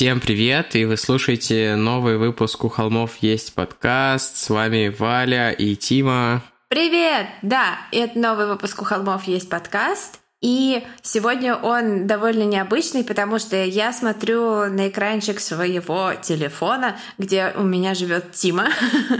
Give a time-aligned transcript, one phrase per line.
[0.00, 4.38] Всем привет, и вы слушаете новый выпуск «У холмов есть подкаст».
[4.38, 6.42] С вами Валя и Тима.
[6.68, 7.26] Привет!
[7.42, 10.20] Да, это новый выпуск «У холмов есть подкаст».
[10.40, 17.62] И сегодня он довольно необычный, потому что я смотрю на экранчик своего телефона, где у
[17.62, 18.68] меня живет Тима.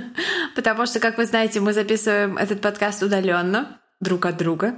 [0.56, 4.76] потому что, как вы знаете, мы записываем этот подкаст удаленно друг от друга.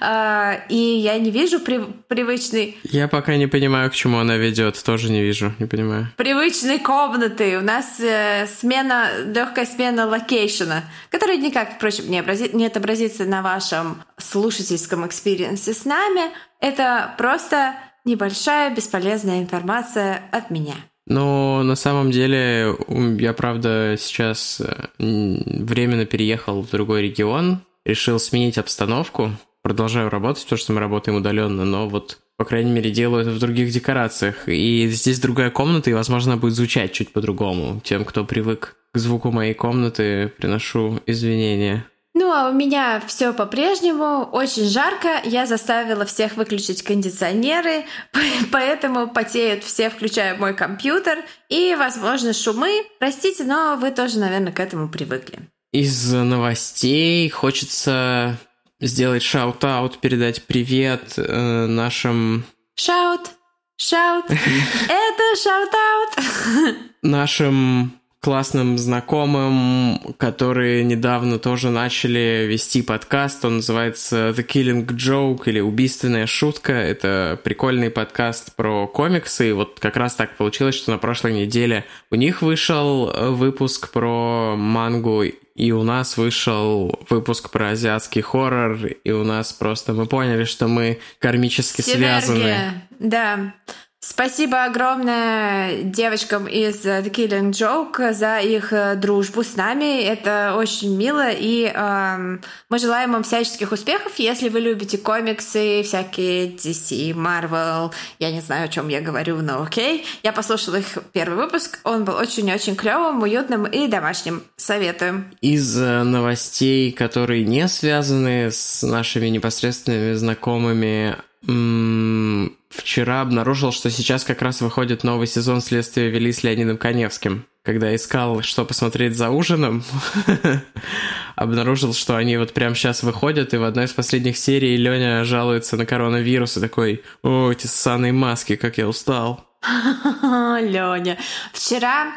[0.00, 2.78] А, и я не вижу при, привычный...
[2.84, 6.08] Я пока не понимаю, к чему она ведет, тоже не вижу, не понимаю.
[6.16, 7.58] Привычной комнаты.
[7.58, 13.24] У нас э, смена, легкая смена location а, которая никак, впрочем, не, образи, не отобразится
[13.24, 16.30] на вашем слушательском experience е с нами.
[16.60, 20.74] Это просто небольшая бесполезная информация от меня.
[21.06, 22.74] Но на самом деле
[23.18, 29.30] я, правда, сейчас э, временно переехал в другой регион, решил сменить обстановку,
[29.66, 33.38] продолжаю работать, потому что мы работаем удаленно, но вот по крайней мере, делаю это в
[33.40, 34.46] других декорациях.
[34.46, 37.80] И здесь другая комната, и, возможно, будет звучать чуть по-другому.
[37.82, 41.86] Тем, кто привык к звуку моей комнаты, приношу извинения.
[42.14, 44.28] Ну, а у меня все по-прежнему.
[44.32, 45.20] Очень жарко.
[45.24, 47.86] Я заставила всех выключить кондиционеры,
[48.52, 51.24] поэтому потеют все, включая мой компьютер.
[51.48, 52.84] И, возможно, шумы.
[52.98, 55.38] Простите, но вы тоже, наверное, к этому привыкли.
[55.72, 58.38] Из новостей хочется
[58.80, 62.44] сделать shout-out, передать привет э, нашим...
[62.74, 63.30] Shout!
[63.76, 64.26] Shout!
[64.30, 66.76] Это shout-out!
[67.02, 73.44] Нашим классным знакомым, которые недавно тоже начали вести подкаст.
[73.44, 76.72] Он называется The Killing Joke или Убийственная шутка.
[76.72, 79.50] Это прикольный подкаст про комиксы.
[79.50, 83.92] И вот как раз так получилось, что на прошлой неделе у них вышел э, выпуск
[83.92, 85.24] про мангу
[85.56, 90.68] и у нас вышел выпуск про азиатский хоррор, и у нас просто мы поняли, что
[90.68, 92.20] мы кармически Синергия.
[92.20, 92.56] связаны.
[92.98, 93.54] Да.
[94.00, 100.02] Спасибо огромное девочкам из The Killing Joke за их э, дружбу с нами.
[100.02, 104.12] Это очень мило, и э, мы желаем вам всяческих успехов.
[104.18, 109.62] Если вы любите комиксы, всякие DC, Marvel, я не знаю, о чем я говорю, но
[109.62, 110.04] окей.
[110.22, 114.42] Я послушала их первый выпуск, он был очень-очень клевым, уютным и домашним.
[114.56, 115.24] Советую.
[115.40, 124.42] Из э, новостей, которые не связаны с нашими непосредственными знакомыми, вчера обнаружил, что сейчас как
[124.42, 127.46] раз выходит новый сезон «Следствия вели» с Леонидом Коневским.
[127.62, 129.84] Когда искал, что посмотреть за ужином,
[131.36, 135.76] обнаружил, что они вот прямо сейчас выходят, и в одной из последних серий Леня жалуется
[135.76, 139.44] на коронавирус и такой «О, эти ссаные маски, как я устал».
[140.22, 141.18] Леня.
[141.52, 142.12] Вчера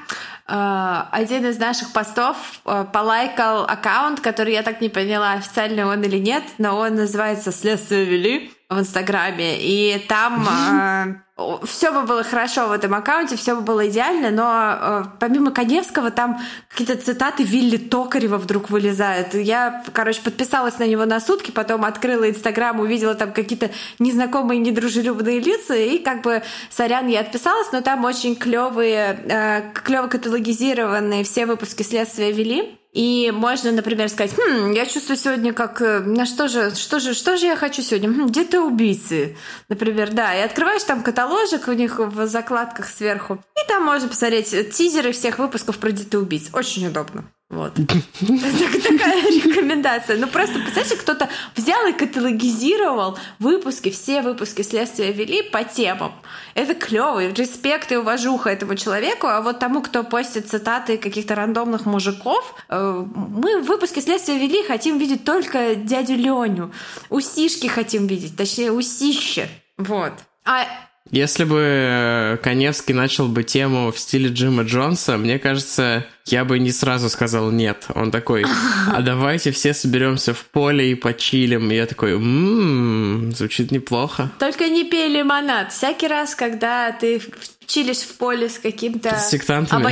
[0.48, 6.04] э, один из наших постов э, полайкал аккаунт, который я так не поняла, официальный он
[6.04, 10.48] или нет, но он называется «Следствие вели» в Инстаграме, и там
[11.38, 15.52] э, все бы было хорошо в этом аккаунте, все бы было идеально, но э, помимо
[15.52, 19.34] Коневского там какие-то цитаты Вилли Токарева вдруг вылезают.
[19.34, 25.40] Я, короче, подписалась на него на сутки, потом открыла Инстаграм, увидела там какие-то незнакомые, недружелюбные
[25.40, 31.48] лица, и как бы, сорян, я отписалась, но там очень клевые, э, клево каталогизированные все
[31.48, 32.76] выпуски следствия вели.
[32.92, 37.14] И можно, например, сказать, хм, я чувствую сегодня как, э, на что же, что же,
[37.14, 38.10] что же я хочу сегодня?
[38.10, 40.36] Хм, где-то убийцы, например, да.
[40.36, 43.36] И открываешь там каталожик у них в закладках сверху.
[43.64, 46.50] И там можно посмотреть тизеры всех выпусков про убийц.
[46.54, 47.26] Очень удобно.
[47.50, 47.74] Вот.
[48.20, 50.18] Такая рекомендация.
[50.18, 56.14] Ну просто, представьте, кто-то взял и каталогизировал выпуски, все выпуски следствия вели по темам.
[56.54, 61.88] Это клево, респект и уважуха этому человеку, а вот тому, кто постит цитаты каких-то рандомных
[61.88, 66.72] мужиков, э, мы в выпуске следствия вели хотим видеть только дядю Леню.
[67.10, 69.50] Усишки хотим видеть, точнее, усище.
[69.78, 70.14] Вот.
[70.46, 70.66] А
[71.12, 76.60] если бы э, Коневский начал бы тему в стиле Джима Джонса, мне кажется, я бы
[76.60, 77.86] не сразу сказал нет.
[77.96, 78.46] Он такой,
[78.88, 81.72] а давайте все соберемся в поле и почилим.
[81.72, 84.32] И я такой, ммм, звучит неплохо.
[84.40, 85.72] Только не пей лимонад.
[85.72, 87.22] Всякий раз, когда ты
[87.66, 89.18] чилишь в поле с каким-то
[89.70, 89.92] обо...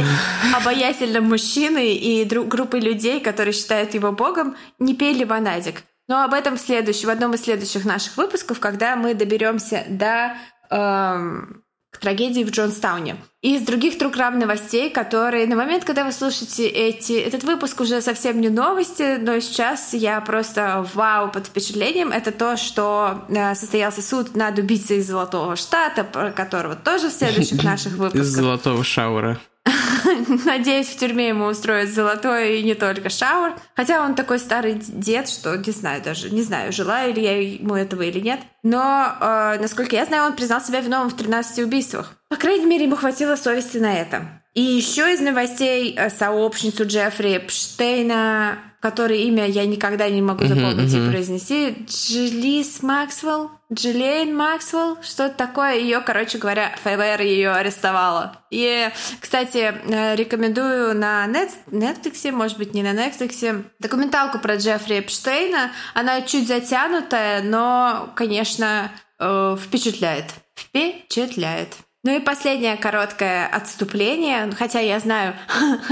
[0.55, 2.47] обаятельным мужчиной и друг...
[2.47, 5.83] группой людей, которые считают его богом, не пей лимонадик.
[6.07, 10.37] Но об этом в, следующем, в одном из следующих наших выпусков, когда мы доберемся до
[10.69, 13.15] к трагедии в Джонстауне.
[13.41, 18.01] И из других трукрам новостей, которые на момент, когда вы слушаете эти, этот выпуск, уже
[18.01, 22.11] совсем не новости, но сейчас я просто вау под впечатлением.
[22.11, 27.13] Это то, что э, состоялся суд над убийцей из Золотого Штата, про которого тоже в
[27.13, 28.21] следующих наших выпусках.
[28.21, 29.39] Из Золотого Шаура.
[30.45, 33.53] Надеюсь, в тюрьме ему устроят золотой и не только шаур.
[33.75, 37.75] Хотя он такой старый дед, что не знаю даже, не знаю, желаю ли я ему
[37.75, 38.39] этого или нет.
[38.63, 42.13] Но, э, насколько я знаю, он признал себя виновным в 13 убийствах.
[42.29, 44.41] По крайней мере, ему хватило совести на это.
[44.53, 48.57] И еще из новостей э, сообщницу Джеффри Пштейна
[48.89, 51.07] который имя я никогда не могу запомнить uh-huh, uh-huh.
[51.07, 51.75] и произнести.
[51.87, 53.51] Джилис Максвелл?
[53.71, 54.97] Джиллиан Максвелл?
[55.03, 55.75] Что-то такое.
[55.75, 58.41] Ее, короче говоря, ФБР ее арестовала.
[58.49, 58.89] И,
[59.19, 65.71] кстати, э, рекомендую на Netflix, может быть, не на Netflix, документалку про Джеффри Эпштейна.
[65.93, 70.25] Она чуть затянутая, но, конечно, э, впечатляет.
[70.55, 71.75] Впечатляет.
[72.03, 75.35] Ну и последнее короткое отступление, хотя я знаю,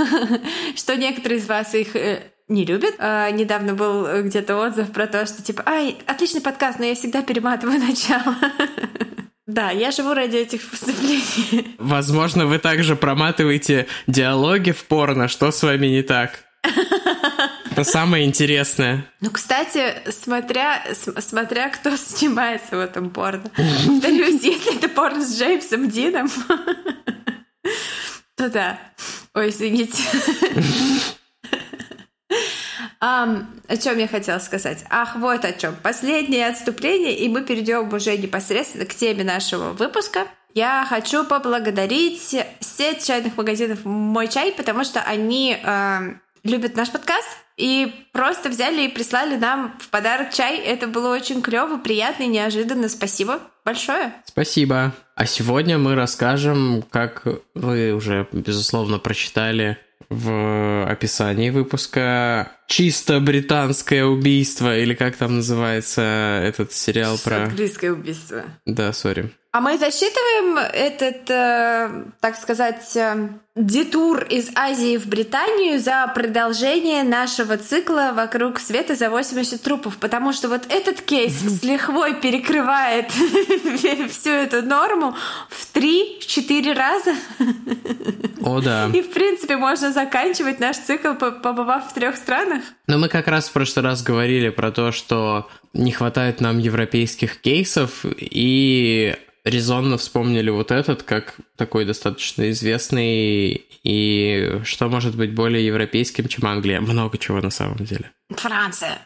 [0.78, 2.96] что некоторые из вас их э, не любят.
[3.00, 6.96] А, недавно был э, где-то отзыв про то, что типа, ай, отличный подкаст, но я
[6.96, 8.36] всегда перематываю начало.
[9.48, 11.76] Да, я живу ради этих выступлений.
[11.78, 15.28] Возможно, вы также проматываете диалоги в порно.
[15.28, 16.44] Что с вами не так?
[17.72, 19.06] Это самое интересное.
[19.22, 20.82] Ну, кстати, смотря,
[21.20, 23.52] смотря кто снимается в этом порно.
[23.86, 26.28] Повторюсь, если это порно с Джеймсом Дином,
[28.36, 28.80] то да.
[29.34, 30.02] Ой, извините.
[33.02, 34.86] Um, о чем я хотела сказать?
[34.90, 35.76] Ах, вот о чем.
[35.84, 40.28] Последнее отступление, и мы перейдем уже непосредственно к теме нашего выпуска.
[40.54, 46.00] Я хочу поблагодарить сеть чайных магазинов «Мой чай», потому что они э,
[46.46, 47.28] любят наш подкаст
[47.58, 50.58] и просто взяли и прислали нам в подарок чай.
[50.58, 52.88] Это было очень клево, приятно и неожиданно.
[52.88, 54.14] Спасибо большое.
[54.26, 54.94] Спасибо.
[55.16, 59.78] А сегодня мы расскажем, как вы уже, безусловно, прочитали
[60.16, 67.44] в описании выпуска «Чисто британское убийство» или как там называется этот сериал Чисто про...
[67.44, 68.44] Английское убийство.
[68.66, 69.32] Да, сори.
[69.56, 77.04] А мы засчитываем этот, э, так сказать, э, детур из Азии в Британию за продолжение
[77.04, 83.12] нашего цикла «Вокруг света за 80 трупов», потому что вот этот кейс с лихвой перекрывает
[84.12, 85.16] всю эту норму
[85.48, 85.66] в
[86.36, 87.16] 3-4 раза.
[88.42, 88.90] О, да.
[88.94, 92.64] И, в принципе, можно заканчивать наш цикл, побывав в трех странах.
[92.88, 97.42] Но мы как раз в прошлый раз говорили про то, что не хватает нам европейских
[97.42, 105.66] кейсов, и резонно вспомнили вот этот как такой достаточно известный и что может быть более
[105.66, 106.82] европейским, чем Англия.
[106.82, 108.12] Много чего на самом деле.
[108.30, 108.98] Франция.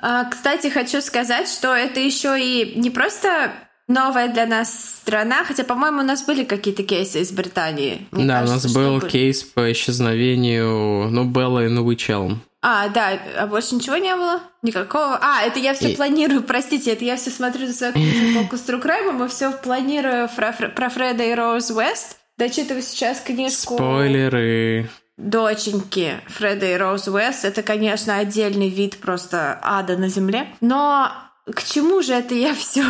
[0.00, 3.52] А, кстати, хочу сказать, что это еще и не просто
[3.88, 8.06] новая для нас страна, хотя, по-моему, у нас были какие-то кейсы из Британии.
[8.10, 9.10] Мне да, кажется, у нас был были.
[9.10, 12.42] кейс по исчезновению, ну, Белла и Новичелм.
[12.66, 14.40] А, да, а больше ничего не было?
[14.62, 15.18] Никакого?
[15.20, 15.96] А, это я все и...
[15.96, 17.92] планирую, простите, это я все смотрю за свою
[18.34, 22.16] полку с Трукраймом и все планирую про, про Фреда и Роуз Уэст.
[22.38, 23.74] Дочитываю сейчас книжку...
[23.74, 24.88] Спойлеры.
[25.16, 27.44] Доченьки Фреда и Роуз Уэст.
[27.44, 30.48] Это, конечно, отдельный вид просто ада на земле.
[30.60, 31.12] Но
[31.52, 32.84] к чему же это я все,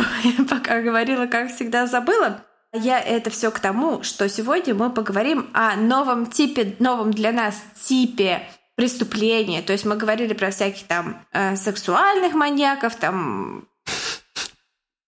[0.49, 2.43] пока говорила, как всегда, забыла?
[2.73, 7.55] Я это все к тому, что сегодня мы поговорим о новом типе, новом для нас
[7.81, 8.41] типе
[8.75, 9.61] преступления.
[9.61, 13.65] То есть мы говорили про всяких там э, сексуальных маньяков, там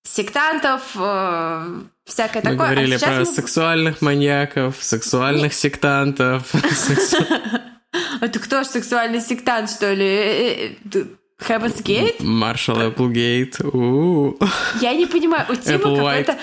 [0.03, 2.51] сектантов, э, всякое мы такое.
[2.51, 3.25] Мы говорили а про мы...
[3.25, 6.49] сексуальных маньяков, сексуальных сектантов.
[8.19, 10.77] А ты кто ж сексуальный сектант, что ли?
[11.39, 12.23] Heaven's Gate?
[12.23, 13.59] Маршал Эпплгейт.
[14.81, 16.37] Я не понимаю, у Тима какой-то...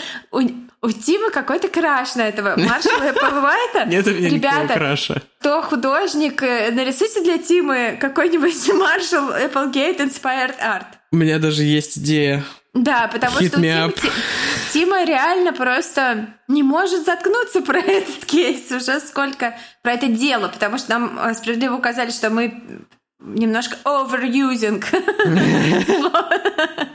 [0.84, 3.84] У Тима какой-то краш на этого Маршала Эпплвайта.
[3.86, 5.22] Нет у меня Ребята, краша.
[5.40, 10.84] кто художник, э, нарисуйте для Тимы какой-нибудь Маршал Эпплгейт Inspired Art.
[11.10, 12.44] У меня даже есть идея.
[12.74, 13.92] Да, потому Hit что Тима,
[14.74, 20.76] Тима реально просто не может заткнуться про этот кейс уже сколько, про это дело, потому
[20.76, 22.62] что нам э, справедливо указали, что мы
[23.24, 24.84] немножко overusing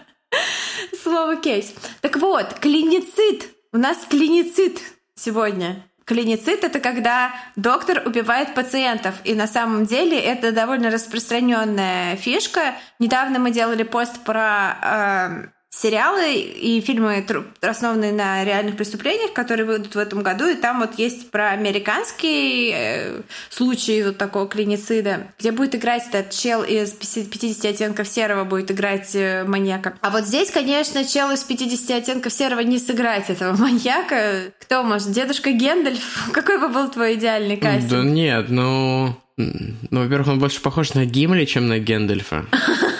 [1.03, 1.73] слово кейс.
[2.01, 4.79] Так вот, клиницид у нас клиницид
[5.15, 5.85] сегодня.
[6.05, 9.13] Клиницид— это когда доктор убивает пациентов.
[9.25, 12.73] И на самом деле это довольно распространенная фишка.
[12.97, 17.25] Недавно мы делали пост про э, сериалы и фильмы,
[17.61, 20.47] основанные на реальных преступлениях, которые выйдут в этом году.
[20.47, 26.31] И там вот есть про американский э, случай вот такого клиницида, где будет играть этот
[26.31, 29.93] чел из 50 оттенков серого, будет играть э, маньяка.
[30.01, 34.51] А вот здесь, конечно, чел из 50 оттенков серого не сыграть этого маньяка.
[34.59, 35.11] Кто может?
[35.11, 36.29] Дедушка Гендальф?
[36.33, 37.89] Какой бы был твой идеальный кастинг?
[37.89, 39.15] Да нет, ну...
[39.37, 42.45] Ну, во-первых, он больше похож на Гимли, чем на Гендальфа.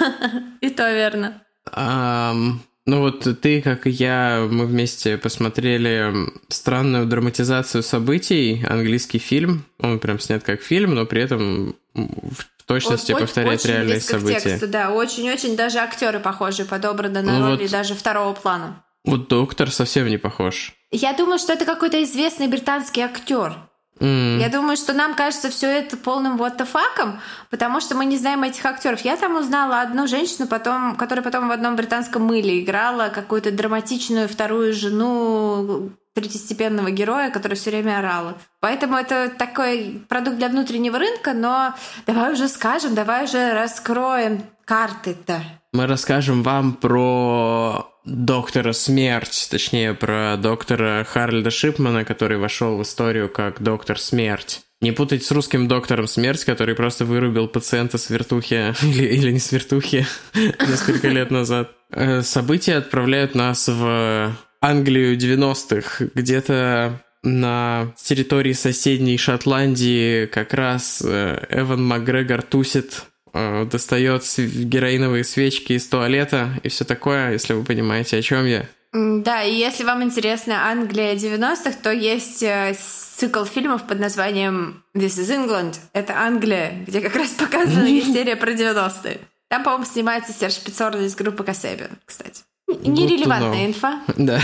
[0.62, 1.42] И то верно.
[1.76, 2.60] Um,
[2.90, 6.12] Ну вот ты, как и я, мы вместе посмотрели
[6.48, 9.64] странную драматизацию событий, английский фильм.
[9.80, 14.40] Он прям снят как фильм, но при этом в точности очень, повторяет очень реальные события.
[14.40, 18.84] Тексту, да, очень-очень даже актеры похожи, подобраны на ну роли вот, даже второго плана.
[19.06, 20.74] Вот доктор совсем не похож.
[20.90, 23.54] Я думаю, что это какой-то известный британский актер.
[24.00, 24.40] Mm.
[24.40, 28.44] Я думаю, что нам кажется все это полным вот факом, потому что мы не знаем
[28.44, 29.02] этих актеров.
[29.02, 34.30] Я там узнала одну женщину, потом, которая потом в одном британском мыле играла какую-то драматичную
[34.30, 38.38] вторую жену третьестепенного героя, который все время орала.
[38.60, 41.76] Поэтому это такой продукт для внутреннего рынка, но
[42.08, 45.42] давай уже скажем, давай уже раскроем карты-то.
[45.72, 53.30] Мы расскажем вам про доктора Смерть, точнее, про доктора Харальда Шипмана, который вошел в историю
[53.30, 54.62] как доктор Смерть.
[54.82, 59.40] Не путать с русским доктором Смерть, который просто вырубил пациента с вертухи, или, или не
[59.40, 61.72] с вертухи, несколько лет назад.
[61.92, 71.46] Э, события отправляют нас в Англию 90-х, где-то на территории соседней Шотландии как раз э,
[71.50, 78.22] Эван Макгрегор тусит достает героиновые свечки из туалета и все такое, если вы понимаете, о
[78.22, 78.66] чем я.
[78.92, 82.76] Да, и если вам интересна Англия 90-х, то есть э,
[83.18, 85.76] цикл фильмов под названием This is England.
[85.94, 89.20] Это Англия, где как раз показана серия про 90-е.
[89.48, 92.44] Там, по-моему, снимается Серж Пиццорно из группы Касебин, кстати.
[92.68, 94.02] Нерелевантная инфа.
[94.16, 94.38] Да.
[94.38, 94.40] да.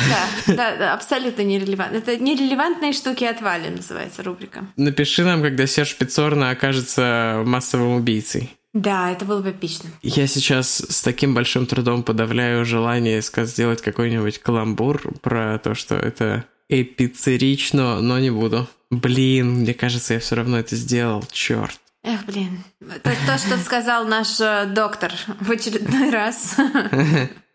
[0.56, 1.98] Да, да, абсолютно нерелевантно.
[1.98, 4.66] Это нерелевантные штуки от Вали называется рубрика.
[4.78, 8.52] Напиши нам, когда Серж Пиццорно окажется массовым убийцей.
[8.76, 9.90] Да, это было бы эпично.
[10.02, 16.44] Я сейчас с таким большим трудом подавляю желание сделать какой-нибудь каламбур про то, что это
[16.68, 18.68] эпицерично, но не буду.
[18.90, 21.80] Блин, мне кажется, я все равно это сделал, черт.
[22.04, 22.66] Эх, блин.
[22.82, 26.58] Это то, что сказал наш э, доктор в очередной раз.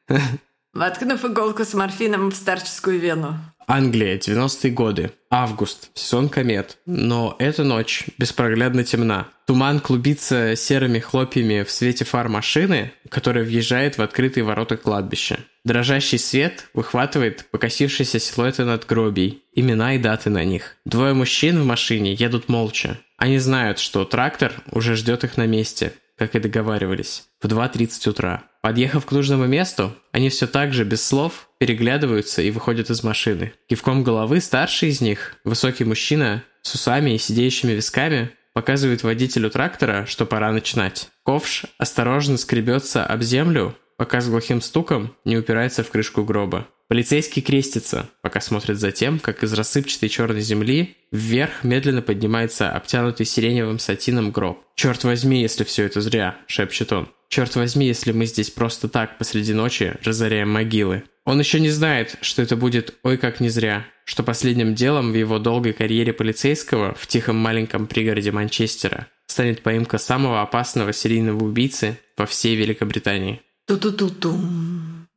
[0.72, 3.34] Воткнув иголку с морфином в старческую вену.
[3.66, 5.12] Англия, 90-е годы.
[5.30, 6.78] Август, сезон комет.
[6.86, 9.28] Но эта ночь беспроглядно темна.
[9.46, 15.40] Туман клубится серыми хлопьями в свете фар машины, которая въезжает в открытые ворота кладбища.
[15.64, 20.76] Дрожащий свет выхватывает покосившиеся силуэты надгробий, имена и даты на них.
[20.84, 22.98] Двое мужчин в машине едут молча.
[23.18, 28.42] Они знают, что трактор уже ждет их на месте, как и договаривались, в 2.30 утра.
[28.60, 33.54] Подъехав к нужному месту, они все так же, без слов, переглядываются и выходят из машины.
[33.70, 40.04] Кивком головы старший из них, высокий мужчина с усами и сидеющими висками, показывает водителю трактора,
[40.04, 41.08] что пора начинать.
[41.22, 46.66] Ковш осторожно скребется об землю, пока с глухим стуком не упирается в крышку гроба.
[46.90, 53.26] Полицейский крестится, пока смотрит за тем, как из рассыпчатой черной земли вверх медленно поднимается обтянутый
[53.26, 54.64] сиреневым сатином гроб.
[54.74, 57.08] «Черт возьми, если все это зря!»— шепчет он.
[57.28, 61.04] Черт возьми, если мы здесь просто так посреди ночи разоряем могилы.
[61.24, 65.14] Он еще не знает, что это будет ой как не зря, что последним делом в
[65.14, 72.00] его долгой карьере полицейского в тихом маленьком пригороде Манчестера станет поимка самого опасного серийного убийцы
[72.16, 73.42] по всей Великобритании.
[73.68, 74.40] Ту-ту-ту-ту.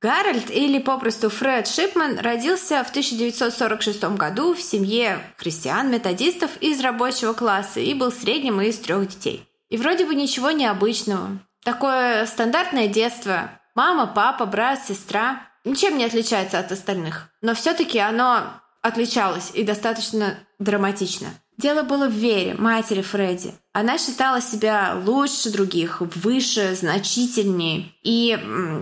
[0.03, 7.79] Гарольд, или попросту Фред Шипман, родился в 1946 году в семье христиан-методистов из рабочего класса
[7.79, 9.48] и был средним из трех детей.
[9.69, 11.39] И вроде бы ничего необычного.
[11.63, 13.50] Такое стандартное детство.
[13.75, 15.48] Мама, папа, брат, сестра.
[15.63, 17.29] Ничем не отличается от остальных.
[17.41, 21.29] Но все-таки оно отличалось и достаточно драматично.
[21.57, 23.53] Дело было в Вере, матери Фредди.
[23.74, 27.91] Она считала себя лучше других, выше, значительнее.
[28.03, 28.38] И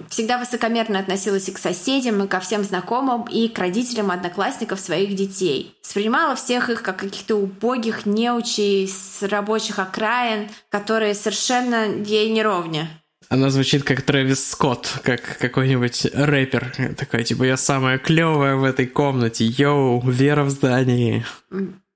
[0.10, 5.16] всегда высокомерно относилась и к соседям, и ко всем знакомым, и к родителям одноклассников своих
[5.16, 5.75] детей.
[5.84, 12.90] Воспринимала всех их как каких-то убогих неучей с рабочих окраин, которые совершенно ей не ровня.
[13.30, 16.96] Она звучит как Трэвис Скотт, как какой-нибудь рэпер.
[16.98, 19.46] Такой, типа, я самая клевая в этой комнате.
[19.46, 21.25] Йоу, Вера в здании.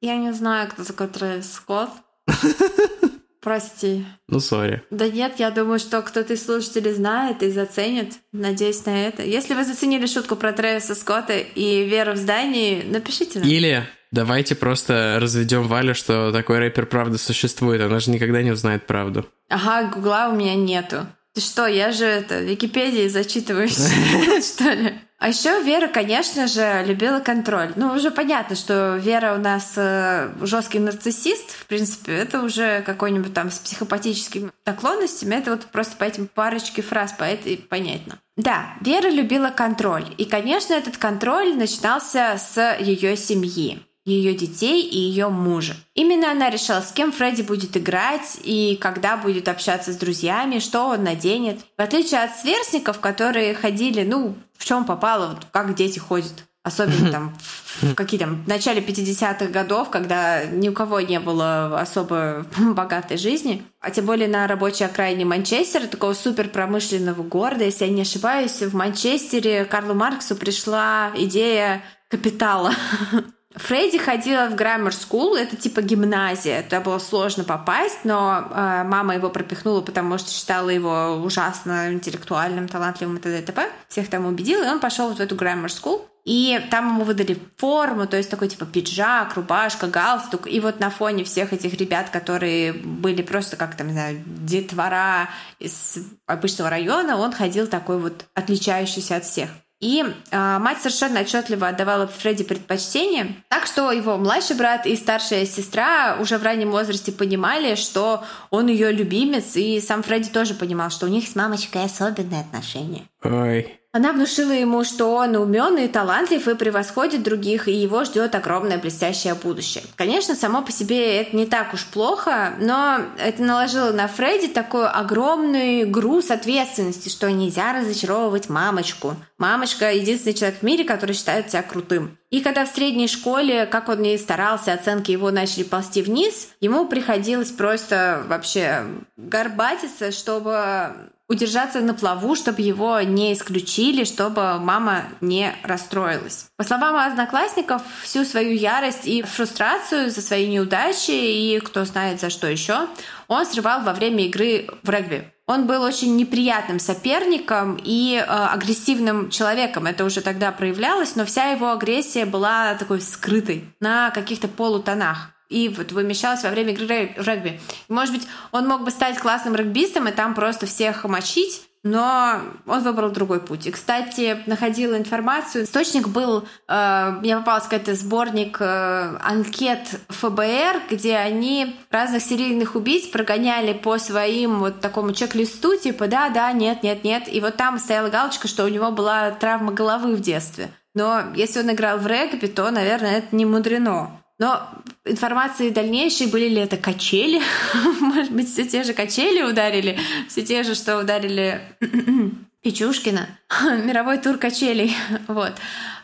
[0.06, 1.90] Я не знаю, кто такой Трэвис Скотт.
[3.42, 4.06] Прости.
[4.28, 4.84] Ну, сори.
[4.92, 8.14] Да нет, я думаю, что кто-то из слушателей знает и заценит.
[8.32, 9.24] Надеюсь на это.
[9.24, 13.48] Если вы заценили шутку про Трэвиса Скотта и Веру в здании, напишите нам.
[13.48, 17.82] Или давайте просто разведем Валю, что такой рэпер правда существует.
[17.82, 19.26] Она же никогда не узнает правду.
[19.50, 21.08] Ага, гугла у меня нету.
[21.36, 23.76] Ты что, я же это, Википедии зачитываюсь,
[24.42, 24.94] что ли?
[25.18, 27.74] А еще Вера, конечно же, любила контроль.
[27.76, 33.34] Ну, уже понятно, что Вера у нас э, жесткий нарциссист, в принципе, это уже какой-нибудь
[33.34, 35.36] там с психопатическими наклонностями.
[35.36, 38.18] Это вот просто по этим парочке фраз по этой понятно.
[38.38, 40.06] Да, Вера любила контроль.
[40.18, 43.82] И, конечно, этот контроль начинался с ее семьи.
[44.06, 45.76] Ее детей и ее мужа.
[45.96, 50.88] Именно она решала, с кем Фредди будет играть и когда будет общаться с друзьями, что
[50.88, 51.60] он наденет.
[51.78, 56.46] В отличие от сверстников, которые ходили, ну, в чем попало, вот как дети ходят.
[56.66, 57.38] Особенно там
[57.82, 63.18] в какие там в начале 50-х годов, когда ни у кого не было особо богатой
[63.18, 68.02] жизни, а тем более на рабочей окраине Манчестера, такого супер промышленного города, если я не
[68.02, 72.74] ошибаюсь, в Манчестере Карлу Марксу пришла идея капитала.
[73.56, 79.16] Фредди ходила в Grammar School, это типа гимназия, туда было сложно попасть, но э, мама
[79.16, 83.40] его пропихнула, потому что считала его ужасно интеллектуальным, талантливым и т.д.
[83.40, 83.70] и т.п.
[83.88, 86.02] Всех там убедила, и он пошел вот в эту Grammar School.
[86.26, 90.48] И там ему выдали форму, то есть такой типа пиджак, рубашка, галстук.
[90.48, 95.30] И вот на фоне всех этих ребят, которые были просто как там, не знаю, детвора
[95.60, 99.50] из обычного района, он ходил такой вот отличающийся от всех.
[99.82, 105.46] И э, мать совершенно отчетливо отдавала Фредди предпочтение, так что его младший брат и старшая
[105.46, 110.90] сестра уже в раннем возрасте понимали, что он ее любимец, и сам Фредди тоже понимал,
[110.90, 113.04] что у них с мамочкой особенные отношения.
[113.24, 113.80] Ой.
[113.96, 118.78] Она внушила ему, что он умен и талантлив и превосходит других, и его ждет огромное
[118.78, 119.86] блестящее будущее.
[119.96, 124.86] Конечно, само по себе это не так уж плохо, но это наложило на Фредди такой
[124.90, 129.16] огромный груз ответственности, что нельзя разочаровывать мамочку.
[129.38, 132.18] Мамочка— единственный человек в мире, который считает себя крутым.
[132.32, 136.86] И когда в средней школе, как он и старался, оценки его начали ползти вниз, ему
[136.86, 138.84] приходилось просто вообще
[139.16, 146.48] горбатиться, чтобы удержаться на плаву, чтобы его не исключили, чтобы мама не расстроилась.
[146.58, 152.30] По словам одноклассников, всю свою ярость и фрустрацию за свои неудачи и кто знает за
[152.30, 152.88] что еще,
[153.28, 155.32] он срывал во время игры в регби.
[155.48, 159.86] Он был очень неприятным соперником и э, агрессивным человеком.
[159.86, 165.70] Это уже тогда проявлялось, но вся его агрессия была такой скрытой на каких-то полутонах и
[165.70, 167.60] вот вымещалась во время игры регби.
[167.90, 172.82] Может быть, он мог бы стать классным регбистом и там просто всех мочить, но он
[172.82, 173.68] выбрал другой путь.
[173.68, 175.66] И, кстати, находила информацию.
[175.66, 183.06] Источник был, э, мне попался какой-то сборник э, анкет ФБР, где они разных серийных убийц
[183.06, 187.32] прогоняли по своим вот такому чек-листу, типа да, да, нет, нет, нет.
[187.32, 190.72] И вот там стояла галочка, что у него была травма головы в детстве.
[190.96, 194.25] Но если он играл в регби, то, наверное, это не мудрено.
[194.38, 194.70] Но
[195.06, 197.42] информации дальнейшей, были ли это качели,
[198.02, 201.62] может быть, все те же качели ударили, все те же, что ударили
[202.62, 203.30] Печушкина,
[203.84, 204.96] мировой тур качелей,
[205.28, 205.54] вот.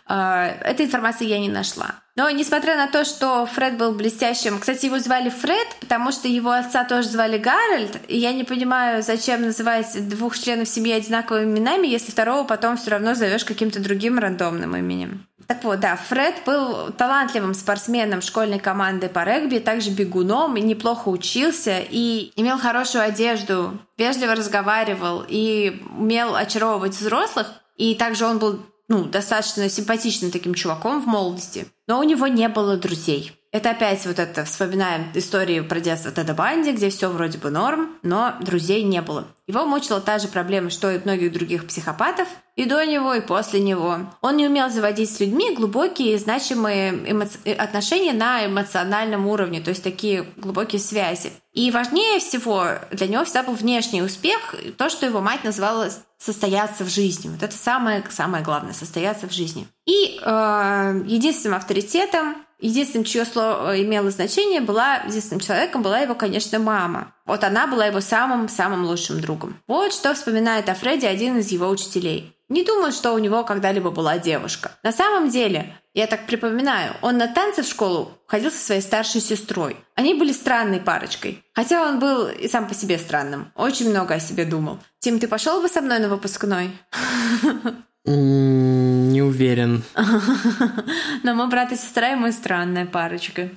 [0.05, 2.01] А, этой информации я не нашла.
[2.15, 6.51] Но несмотря на то, что Фред был блестящим, кстати, его звали Фред, потому что его
[6.51, 11.87] отца тоже звали Гарольд, и я не понимаю, зачем называть двух членов семьи одинаковыми именами,
[11.87, 15.25] если второго потом все равно зовешь каким-то другим рандомным именем.
[15.47, 21.09] Так вот, да, Фред был талантливым спортсменом школьной команды по регби, также бегуном, и неплохо
[21.09, 27.47] учился, и имел хорошую одежду, вежливо разговаривал и умел очаровывать взрослых.
[27.75, 32.49] И также он был ну, достаточно симпатичным таким чуваком в молодости, но у него не
[32.49, 33.31] было друзей.
[33.51, 37.97] Это опять вот это, вспоминаем историю про детство Теда Банди, где все вроде бы норм,
[38.01, 39.27] но друзей не было.
[39.45, 43.59] Его мучила та же проблема, что и многих других психопатов, и до него, и после
[43.59, 43.97] него.
[44.21, 47.37] Он не умел заводить с людьми глубокие, значимые эмоци...
[47.51, 51.33] отношения на эмоциональном уровне, то есть такие глубокие связи.
[51.51, 56.85] И важнее всего для него всегда был внешний успех, то, что его мать называла состояться
[56.85, 57.29] в жизни.
[57.29, 59.67] Вот это самое, самое главное, состояться в жизни.
[59.85, 66.59] И э, единственным авторитетом Единственным, чье слово имело значение, была единственным человеком была его, конечно,
[66.59, 67.13] мама.
[67.25, 69.57] Вот она была его самым-самым лучшим другом.
[69.67, 72.37] Вот что вспоминает о Фредди один из его учителей.
[72.49, 74.73] Не думаю, что у него когда-либо была девушка.
[74.83, 79.21] На самом деле, я так припоминаю, он на танцы в школу ходил со своей старшей
[79.21, 79.77] сестрой.
[79.95, 81.43] Они были странной парочкой.
[81.53, 83.51] Хотя он был и сам по себе странным.
[83.55, 84.79] Очень много о себе думал.
[84.99, 86.71] Тим, ты пошел бы со мной на выпускной?
[88.05, 89.83] Не уверен.
[91.23, 93.49] Но мы брат и сестра, и мы странная парочка.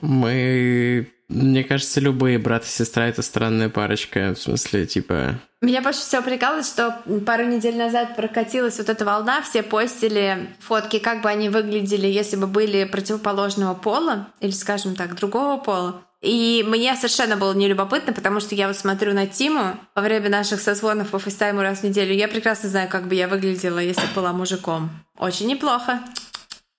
[0.00, 1.10] Мы...
[1.28, 4.34] Мне кажется, любые брат и сестра— это странная парочка.
[4.34, 5.40] В смысле, типа...
[5.60, 11.00] Меня больше всего прикалывает, что пару недель назад прокатилась вот эта волна, все постили фотки,
[11.00, 16.05] как бы они выглядели, если бы были противоположного пола, или, скажем так, другого пола.
[16.22, 20.60] И мне совершенно было нелюбопытно, потому что я вот смотрю на Тиму во время наших
[20.60, 22.14] созвонов по фейстайму раз в неделю.
[22.14, 24.90] Я прекрасно знаю, как бы я выглядела, если бы была мужиком.
[25.18, 26.00] Очень неплохо.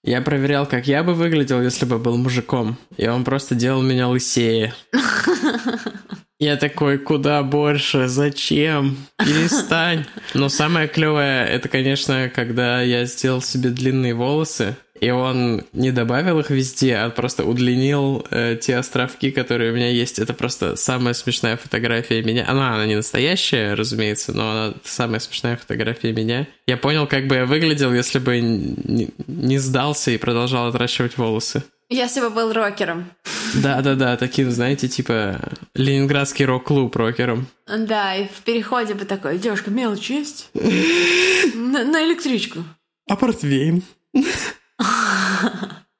[0.04, 2.78] Я проверял, как я бы выглядел, если бы был мужиком.
[2.97, 4.73] И он просто делал меня лысее.
[6.39, 8.08] Я такой, куда больше?
[8.08, 8.95] Зачем?
[9.17, 10.06] Перестань.
[10.36, 16.39] Но самое клевое, это, конечно, когда я сделал себе длинные волосы, и он не добавил
[16.39, 20.19] их везде, а просто удлинил э, те островки, которые у меня есть.
[20.19, 22.45] Это просто самая смешная фотография меня.
[22.47, 26.47] Она, она не настоящая, разумеется, но она самая смешная фотография меня.
[26.65, 31.63] Я понял, как бы я выглядел, если бы не, не сдался и продолжал отращивать волосы.
[31.89, 33.10] Если бы был рокером.
[33.55, 35.39] Да-да-да, таким, знаете, типа
[35.73, 37.47] ленинградский рок-клуб рокером.
[37.65, 40.49] Да, и в переходе бы такой, девушка, мелочь есть?
[40.53, 42.65] На, на электричку.
[43.10, 43.83] А портвейн?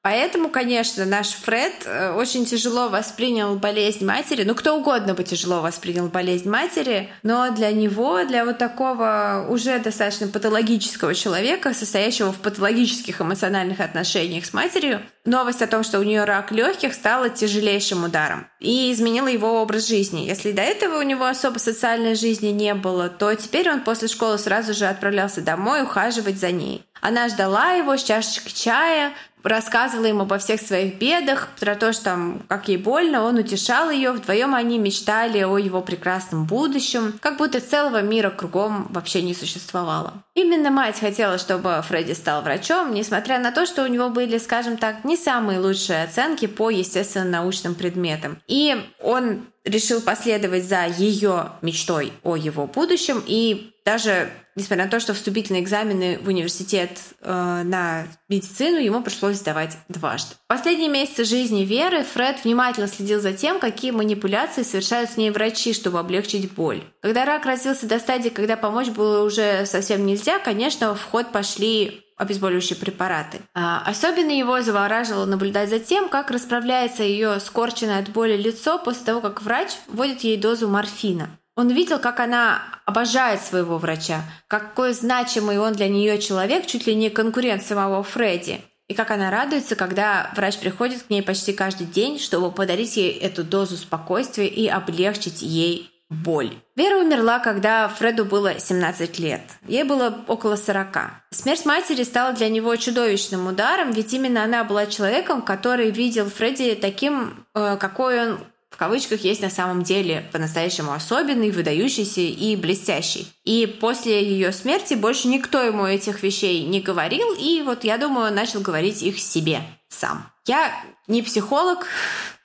[0.08, 4.42] Поэтому, конечно, наш Фред э, очень тяжело воспринял болезнь матери.
[4.42, 9.78] Ну, кто угодно бы тяжело воспринял болезнь матери, но для него, для вот такого уже
[9.80, 16.02] достаточно патологического человека, состоящего в патологических эмоциональных отношениях с матерью, новость о том, что у
[16.02, 20.26] нее рак легких, стала тяжелейшим ударом и изменила его образ жизни.
[20.26, 24.38] Если до этого у него особо социальной жизни не было, то теперь он после школы
[24.38, 26.84] сразу же отправлялся домой ухаживать за ней.
[27.00, 29.12] Она ждала его с чашечкой чая,
[29.42, 33.90] рассказывала ему обо всех своих бедах, про то, что там, как ей больно, он утешал
[33.90, 39.34] ее, вдвоем они мечтали о его прекрасном будущем, как будто целого мира кругом вообще не
[39.34, 40.14] существовало.
[40.34, 44.76] Именно мать хотела, чтобы Фредди стал врачом, несмотря на то, что у него были, скажем
[44.76, 48.40] так, не самые лучшие оценки по естественно-научным предметам.
[48.46, 55.00] И он решил последовать за ее мечтой о его будущем и даже несмотря на то,
[55.00, 60.34] что вступительные экзамены в университет э, на медицину ему пришлось сдавать дважды.
[60.44, 65.30] В последние месяцы жизни Веры Фред внимательно следил за тем, какие манипуляции совершают с ней
[65.30, 66.82] врачи, чтобы облегчить боль.
[67.00, 72.04] Когда рак развился до стадии, когда помочь было уже совсем нельзя, конечно, в ход пошли
[72.18, 73.40] обезболивающие препараты.
[73.54, 79.04] А особенно его завораживало наблюдать за тем, как расправляется ее скорченное от боли лицо после
[79.04, 81.30] того, как врач вводит ей дозу морфина.
[81.56, 86.94] Он видел, как она обожает своего врача, какой значимый он для нее человек, чуть ли
[86.94, 88.60] не конкурент самого Фредди.
[88.88, 93.10] И как она радуется, когда врач приходит к ней почти каждый день, чтобы подарить ей
[93.10, 96.56] эту дозу спокойствия и облегчить ей боль.
[96.74, 99.42] Вера умерла, когда Фреду было 17 лет.
[99.66, 100.98] Ей было около 40.
[101.30, 106.74] Смерть матери стала для него чудовищным ударом, ведь именно она была человеком, который видел Фредди
[106.74, 108.38] таким, э, какой он
[108.70, 113.26] в кавычках есть на самом деле по-настоящему особенный, выдающийся и блестящий.
[113.44, 118.32] И после ее смерти больше никто ему этих вещей не говорил, и вот я думаю,
[118.32, 120.30] начал говорить их себе сам.
[120.46, 120.72] Я
[121.08, 121.86] не психолог,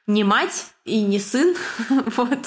[0.07, 1.55] не мать и не сын,
[1.89, 2.39] вот.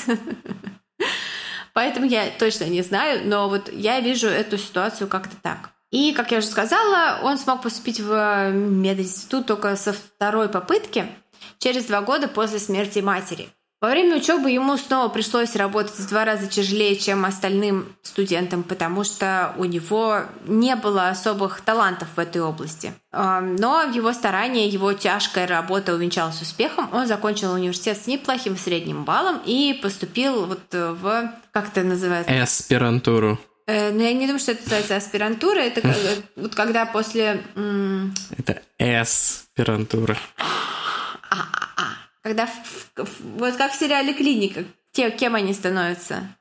[1.72, 5.70] Поэтому я точно не знаю, но вот я вижу эту ситуацию как-то так.
[5.90, 11.06] И, как я уже сказала, он смог поступить в мединститут только со второй попытки,
[11.58, 13.48] через два года после смерти матери.
[13.78, 19.04] Во время учебы ему снова пришлось работать в два раза тяжелее, чем остальным студентам, потому
[19.04, 22.94] что у него не было особых талантов в этой области.
[23.12, 26.88] Но его старания, его тяжкая работа увенчалась успехом.
[26.94, 31.32] Он закончил университет с неплохим средним баллом и поступил вот в...
[31.52, 32.42] Как это называется?
[32.42, 33.38] Аспирантуру.
[33.66, 35.58] Э, но я не думаю, что это называется аспирантура.
[35.58, 35.82] Это
[36.36, 37.42] вот когда после...
[38.38, 40.16] Это аспирантура.
[42.26, 42.48] Когда
[43.20, 46.36] вот как в сериале «Клиника», те, кем они становятся?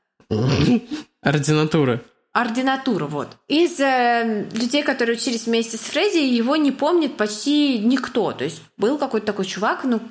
[1.22, 2.02] Ординатура.
[2.34, 3.38] Ординатура, вот.
[3.48, 8.32] Из э, людей, которые учились вместе с Фредди, его не помнит почти никто.
[8.32, 10.02] То есть был какой-то такой чувак, ну,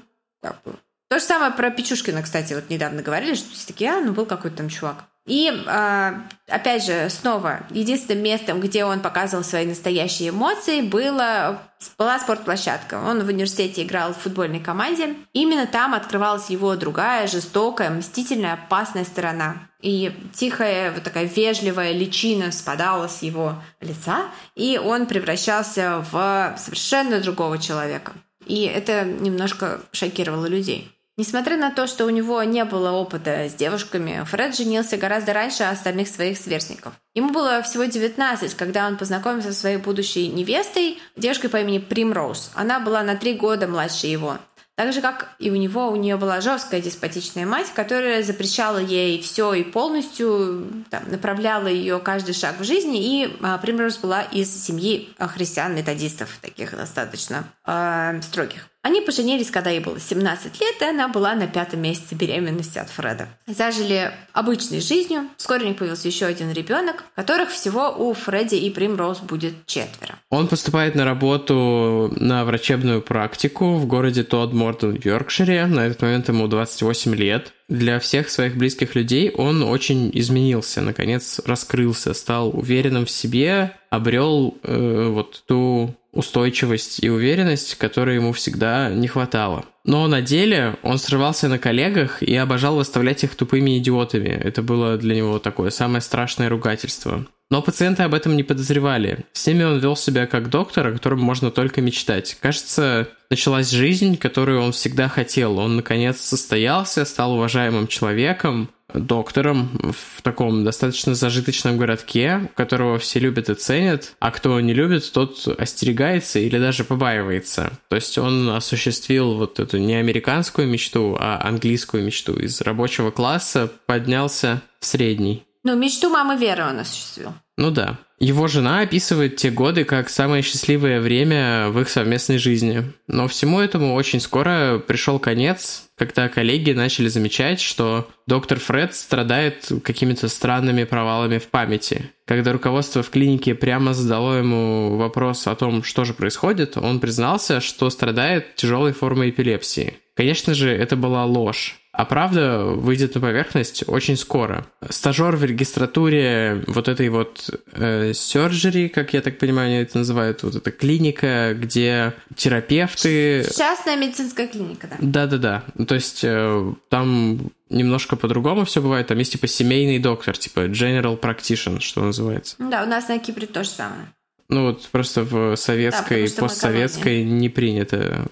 [0.41, 0.77] как бы...
[1.09, 4.27] То же самое про Печушкина, кстати, вот недавно говорили, что все такие, а, ну, был
[4.27, 5.07] какой-то там чувак.
[5.27, 11.63] И, а, опять же, снова, единственным местом, где он показывал свои настоящие эмоции, было,
[11.97, 13.01] была спортплощадка.
[13.03, 15.15] Он в университете играл в футбольной команде.
[15.33, 19.69] Именно там открывалась его другая, жестокая, мстительная, опасная сторона.
[19.81, 27.21] И тихая, вот такая вежливая личина спадала с его лица, и он превращался в совершенно
[27.21, 28.13] другого человека.
[28.47, 30.91] И это немножко шокировало людей.
[31.16, 35.62] Несмотря на то, что у него не было опыта с девушками, Фред женился гораздо раньше
[35.62, 36.94] остальных своих сверстников.
[37.14, 42.50] Ему было всего 19, когда он познакомился со своей будущей невестой, девушкой по имени Примроуз.
[42.55, 44.38] Она была на три года младше его.
[44.74, 49.22] Так же, как и у него, у нее была жесткая деспотичная мать, которая запрещала ей
[49.22, 53.22] все и полностью там, направляла ее каждый шаг в жизни.
[53.22, 58.68] И а, Примроуз была из семьи христиан-методистов, таких достаточно э, строгих.
[58.85, 62.90] Они поженились, когда ей было 17 лет, и она была на пятом месяце беременности от
[62.90, 63.29] Фреда.
[63.47, 65.23] Зажили обычной жизнью.
[65.38, 70.16] Вскоре у них появился еще один ребенок, которых всего у Фредди и Примроуз будет четверо.
[70.29, 75.64] Он поступает на работу на врачебную практику в городе Тодмортон в Йоркшире.
[75.64, 77.55] На этот момент ему 28 лет.
[77.70, 84.59] Для всех своих близких людей он очень изменился, наконец раскрылся, стал уверенным в себе, обрел
[84.62, 89.64] э, вот ту устойчивость и уверенность, которой ему всегда не хватало.
[89.85, 94.29] Но на деле он срывался на коллегах и обожал выставлять их тупыми идиотами.
[94.29, 97.27] Это было для него такое самое страшное ругательство.
[97.50, 99.27] Но пациенты об этом не подозревали.
[99.33, 102.37] С ними он вел себя как доктор, о котором можно только мечтать.
[102.40, 105.59] Кажется, началась жизнь, которую он всегда хотел.
[105.59, 113.51] Он, наконец, состоялся, стал уважаемым человеком, доктором в таком достаточно зажиточном городке, которого все любят
[113.51, 117.73] и ценят, а кто не любит, тот остерегается или даже побаивается.
[117.89, 122.35] То есть он осуществил вот эту не американскую мечту, а английскую мечту.
[122.35, 125.45] Из рабочего класса поднялся в средний.
[125.63, 127.33] Ну, мечту мамы Веры он осуществил.
[127.57, 127.99] Ну да.
[128.25, 132.91] Его жена описывает те годы как самое счастливое время в их совместной жизни.
[133.07, 139.71] Но всему этому очень скоро пришел конец, когда коллеги начали замечать, что доктор Фред страдает
[139.85, 142.13] какими-то странными провалами в памяти.
[142.25, 147.61] Когда руководство в клинике прямо задало ему вопрос о том, что же происходит, он признался,
[147.61, 149.99] что страдает тяжелой формой эпилепсии.
[150.15, 151.79] Конечно же, это была ложь.
[151.97, 154.67] А правда выйдет на поверхность очень скоро.
[154.89, 160.43] Стажер в регистратуре вот этой вот э, surgery, как я так понимаю, они это называют,
[160.43, 163.45] вот эта клиника, где терапевты...
[163.57, 164.97] Частная медицинская клиника, да.
[165.01, 165.85] Да-да-да.
[165.85, 169.07] То есть э, там немножко по-другому все бывает.
[169.07, 172.57] Там есть типа семейный доктор, типа general practitioner, что называется.
[172.59, 174.09] Да, у нас на Кипре то же самое.
[174.49, 178.27] Ну вот просто в советской, да, постсоветской не принято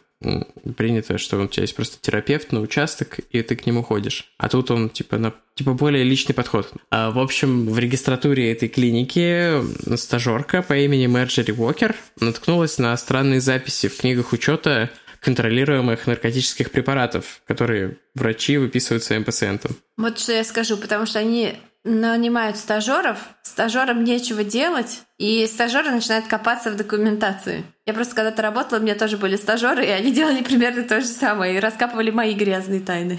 [0.76, 4.32] принято, что у тебя есть просто терапевт на участок, и ты к нему ходишь.
[4.38, 6.72] А тут он, типа, на типа более личный подход.
[6.90, 9.62] А, в общем, в регистратуре этой клиники
[9.96, 17.42] стажерка по имени Мерджери Уокер наткнулась на странные записи в книгах учета контролируемых наркотических препаратов,
[17.46, 19.76] которые врачи выписывают своим пациентам.
[19.96, 26.26] Вот что я скажу, потому что они нанимают стажеров, стажерам нечего делать, и стажеры начинают
[26.26, 27.64] копаться в документации.
[27.86, 31.06] Я просто когда-то работала, у меня тоже были стажеры, и они делали примерно то же
[31.06, 33.18] самое, и раскапывали мои грязные тайны.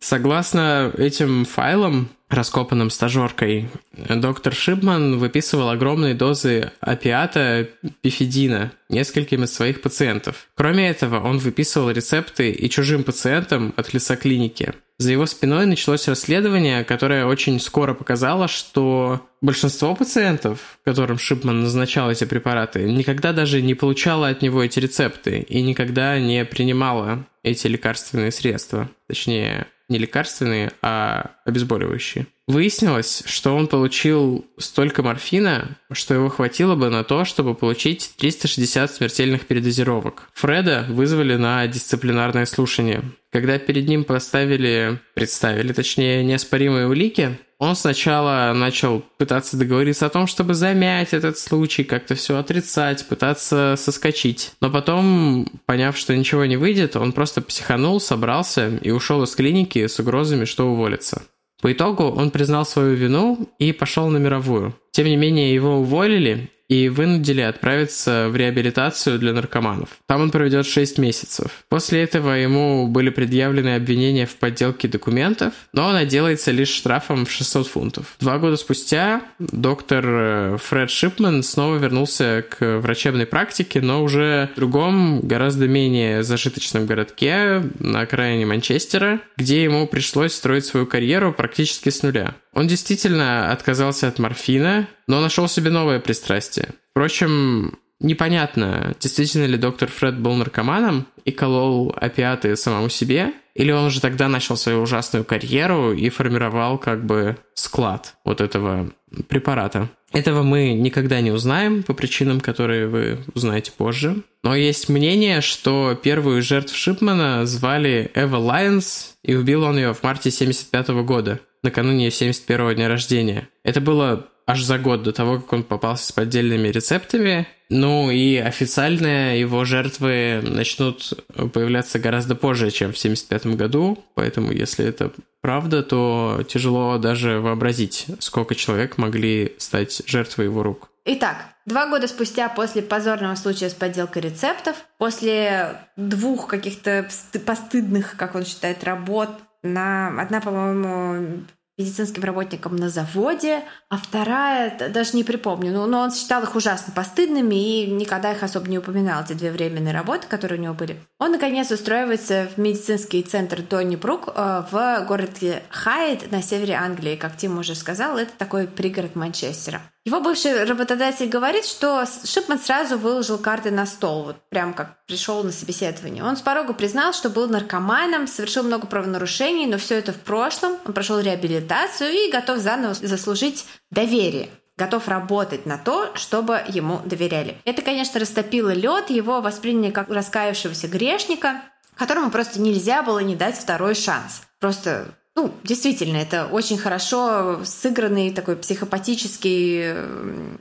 [0.00, 7.68] Согласно этим файлам, раскопанным стажеркой, доктор Шипман выписывал огромные дозы опиата
[8.02, 10.48] пифидина нескольким из своих пациентов.
[10.56, 14.74] Кроме этого, он выписывал рецепты и чужим пациентам от лица клиники.
[14.98, 22.10] За его спиной началось расследование, которое очень скоро показало, что большинство пациентов, которым Шипман назначал
[22.10, 27.66] эти препараты, никогда даже не получало от него эти рецепты и никогда не принимало эти
[27.66, 28.88] лекарственные средства.
[29.08, 32.26] Точнее, не лекарственные, а обезболивающие.
[32.46, 38.92] Выяснилось, что он получил столько морфина, что его хватило бы на то, чтобы получить 360
[38.92, 40.28] смертельных передозировок.
[40.34, 43.02] Фреда вызвали на дисциплинарное слушание.
[43.34, 50.28] Когда перед ним поставили, представили, точнее, неоспоримые улики, он сначала начал пытаться договориться о том,
[50.28, 54.52] чтобы замять этот случай, как-то все отрицать, пытаться соскочить.
[54.60, 59.84] Но потом, поняв, что ничего не выйдет, он просто психанул, собрался и ушел из клиники
[59.84, 61.24] с угрозами, что уволится.
[61.60, 64.78] По итогу он признал свою вину и пошел на мировую.
[64.92, 69.88] Тем не менее, его уволили, и вынудили отправиться в реабилитацию для наркоманов.
[70.06, 71.64] Там он проведет 6 месяцев.
[71.68, 77.30] После этого ему были предъявлены обвинения в подделке документов, но он отделается лишь штрафом в
[77.30, 78.16] 600 фунтов.
[78.20, 84.56] Два года спустя доктор э, Фред Шипман снова вернулся к врачебной практике, но уже в
[84.56, 91.90] другом, гораздо менее зажиточном городке на окраине Манчестера, где ему пришлось строить свою карьеру практически
[91.90, 92.34] с нуля.
[92.54, 96.70] Он действительно отказался от морфина, но нашел себе новое пристрастие.
[96.90, 103.84] Впрочем, непонятно, действительно ли доктор Фред был наркоманом и колол опиаты самому себе, или он
[103.84, 108.90] уже тогда начал свою ужасную карьеру и формировал как бы склад вот этого
[109.28, 109.88] препарата.
[110.12, 114.22] Этого мы никогда не узнаем по причинам, которые вы узнаете позже.
[114.44, 120.02] Но есть мнение, что первую жертву Шипмана звали Эва Лайонс, и убил он ее в
[120.04, 123.48] марте 75 года накануне 71-го дня рождения.
[123.64, 127.46] Это было аж за год до того, как он попался с поддельными рецептами.
[127.70, 131.14] Ну и официально его жертвы начнут
[131.52, 134.04] появляться гораздо позже, чем в 75 году.
[134.14, 140.90] Поэтому, если это правда, то тяжело даже вообразить, сколько человек могли стать жертвой его рук.
[141.06, 147.08] Итак, два года спустя после позорного случая с подделкой рецептов, после двух каких-то
[147.44, 149.30] постыдных, как он считает, работ,
[149.64, 151.44] на одна, по-моему,
[151.76, 156.92] медицинским работником на заводе, а вторая, даже не припомню, но, но он считал их ужасно
[156.94, 161.00] постыдными и никогда их особо не упоминал, эти две временные работы, которые у него были.
[161.18, 167.16] Он, наконец, устраивается в медицинский центр Донни Брук э, в городе Хайд на севере Англии.
[167.16, 169.82] Как Тим уже сказал, это такой пригород Манчестера.
[170.04, 175.42] Его бывший работодатель говорит, что Шипман сразу выложил карты на стол, вот прям как пришел
[175.42, 176.22] на собеседование.
[176.22, 180.72] Он с порога признал, что был наркоманом, совершил много правонарушений, но все это в прошлом.
[180.84, 187.56] Он прошел реабилитацию и готов заново заслужить доверие готов работать на то, чтобы ему доверяли.
[187.64, 191.62] Это, конечно, растопило лед, его восприняли как раскаявшегося грешника,
[191.94, 194.42] которому просто нельзя было не дать второй шанс.
[194.58, 199.94] Просто ну, действительно, это очень хорошо сыгранный такой психопатический,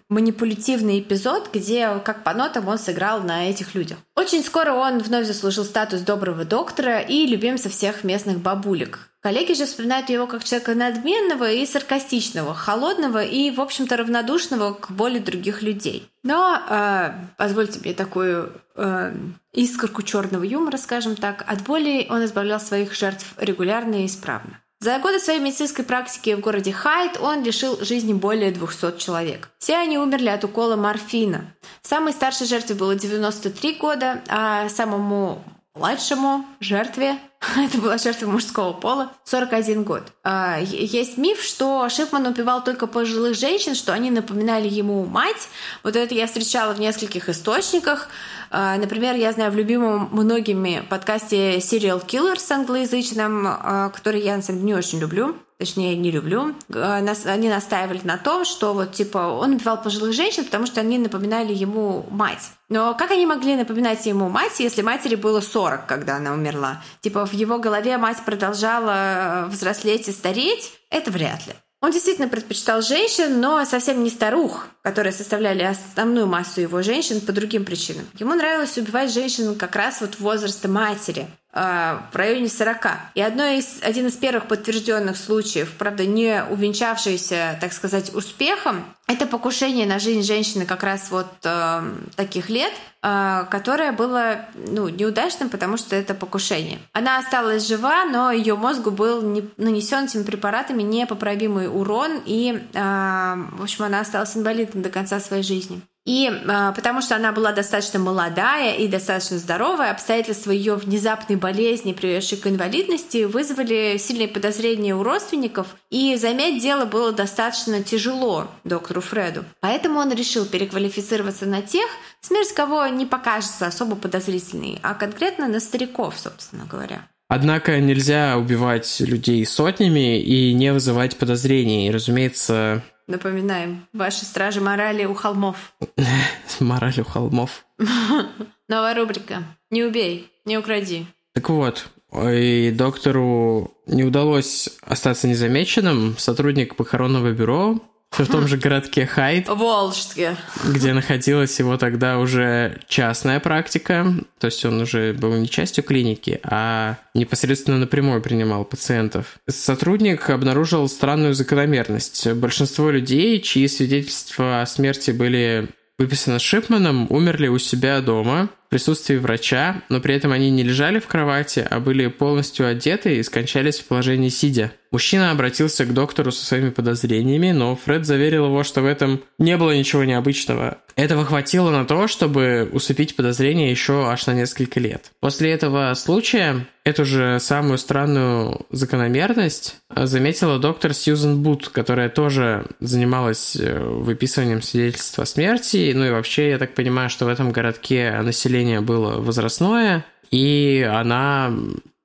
[0.09, 3.99] манипулятивный эпизод, где, как по нотам, он сыграл на этих людях.
[4.15, 9.09] Очень скоро он вновь заслужил статус доброго доктора и любимца всех местных бабулек.
[9.21, 14.91] Коллеги же вспоминают его как человека надменного и саркастичного, холодного и, в общем-то, равнодушного к
[14.91, 16.09] боли других людей.
[16.23, 19.15] Но э, позвольте мне такую э,
[19.53, 21.45] искорку черного юмора, скажем так.
[21.47, 24.59] От боли он избавлял своих жертв регулярно и исправно.
[24.83, 29.49] За годы своей медицинской практики в городе Хайт он лишил жизни более 200 человек.
[29.57, 31.55] Все они умерли от укола морфина.
[31.81, 35.41] Самой старшей жертве было 93 года, а самому
[35.73, 37.17] младшему жертве,
[37.57, 40.03] это была жертва мужского пола, 41 год.
[40.23, 45.49] А, есть миф, что Шипман убивал только пожилых женщин, что они напоминали ему мать.
[45.83, 48.09] Вот это я встречала в нескольких источниках.
[48.49, 54.41] А, например, я знаю в любимом многими подкасте Serial Killers англоязычном, а, который я, на
[54.41, 59.19] самом деле, не очень люблю точнее, не люблю, они настаивали на том, что вот, типа,
[59.19, 62.51] он убивал пожилых женщин, потому что они напоминали ему мать.
[62.67, 66.81] Но как они могли напоминать ему мать, если матери было 40, когда она умерла?
[66.99, 70.71] Типа, в его голове мать продолжала взрослеть и стареть?
[70.91, 71.53] Это вряд ли.
[71.81, 77.33] Он действительно предпочитал женщин, но совсем не старух, которые составляли основную массу его женщин по
[77.33, 78.05] другим причинам.
[78.17, 82.87] Ему нравилось убивать женщин как раз вот возраста матери, а, в районе 40.
[83.13, 89.27] И одно из, один из первых подтвержденных случаев, правда, не увенчавшийся, так сказать, успехом, это
[89.27, 91.81] покушение на жизнь женщины как раз вот э,
[92.15, 96.79] таких лет, э, которое было ну, неудачным, потому что это покушение.
[96.93, 103.35] Она осталась жива, но ее мозгу был не, нанесен этими препаратами непоправимый урон, и, э,
[103.51, 105.81] в общем, она осталась инвалидом до конца своей жизни.
[106.05, 111.93] И а, потому что она была достаточно молодая и достаточно здоровая, обстоятельства ее внезапной болезни,
[111.93, 118.99] приведшей к инвалидности, вызвали сильные подозрения у родственников, и замять дело было достаточно тяжело доктору
[118.99, 119.45] Фреду.
[119.61, 121.87] Поэтому он решил переквалифицироваться на тех,
[122.19, 127.07] смерть кого не покажется особо подозрительной, а конкретно на стариков, собственно говоря.
[127.29, 131.87] Однако нельзя убивать людей сотнями и не вызывать подозрений.
[131.87, 132.83] И, разумеется,
[133.13, 135.75] Напоминаем, ваши стражи морали у холмов.
[136.59, 137.63] Морали у холмов.
[138.67, 139.43] Новая рубрика.
[139.69, 141.05] Не убей, не укради.
[141.35, 146.15] Так вот, и доктору не удалось остаться незамеченным.
[146.17, 147.79] Сотрудник похоронного бюро
[148.19, 149.47] в том же городке Хайт.
[149.47, 150.37] Волжске.
[150.65, 154.13] Где находилась его тогда уже частная практика.
[154.39, 159.37] То есть он уже был не частью клиники, а непосредственно напрямую принимал пациентов.
[159.49, 162.31] Сотрудник обнаружил странную закономерность.
[162.33, 169.83] Большинство людей, чьи свидетельства о смерти были выписаны Шипманом, умерли у себя дома присутствии врача,
[169.89, 173.85] но при этом они не лежали в кровати, а были полностью одеты и скончались в
[173.85, 174.71] положении сидя.
[174.93, 179.57] Мужчина обратился к доктору со своими подозрениями, но Фред заверил его, что в этом не
[179.57, 180.77] было ничего необычного.
[180.95, 185.11] Этого хватило на то, чтобы усыпить подозрения еще аж на несколько лет.
[185.19, 193.55] После этого случая эту же самую странную закономерность заметила доктор Сьюзен Бут, которая тоже занималась
[193.55, 195.91] э, выписыванием свидетельства о смерти.
[195.95, 201.49] Ну и вообще, я так понимаю, что в этом городке население было возрастное, и она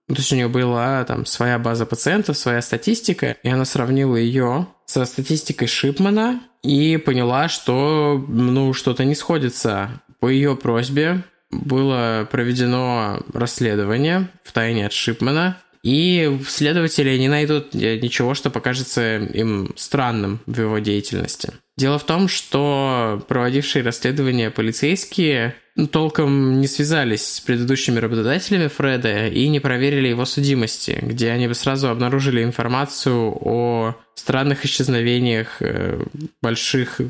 [0.08, 4.16] ну, то есть у нее была там своя база пациентов, своя статистика, и она сравнила
[4.16, 10.02] ее со статистикой Шипмана и поняла, что ну, что-то не сходится.
[10.18, 18.34] По ее просьбе было проведено расследование в тайне от Шипмана, и следователи не найдут ничего,
[18.34, 21.52] что покажется им странным в его деятельности.
[21.76, 25.54] Дело в том, что проводившие расследование полицейские
[25.86, 31.54] толком не связались с предыдущими работодателями Фреда и не проверили его судимости, где они бы
[31.54, 36.02] сразу обнаружили информацию о странных исчезновениях э,
[36.42, 37.00] больших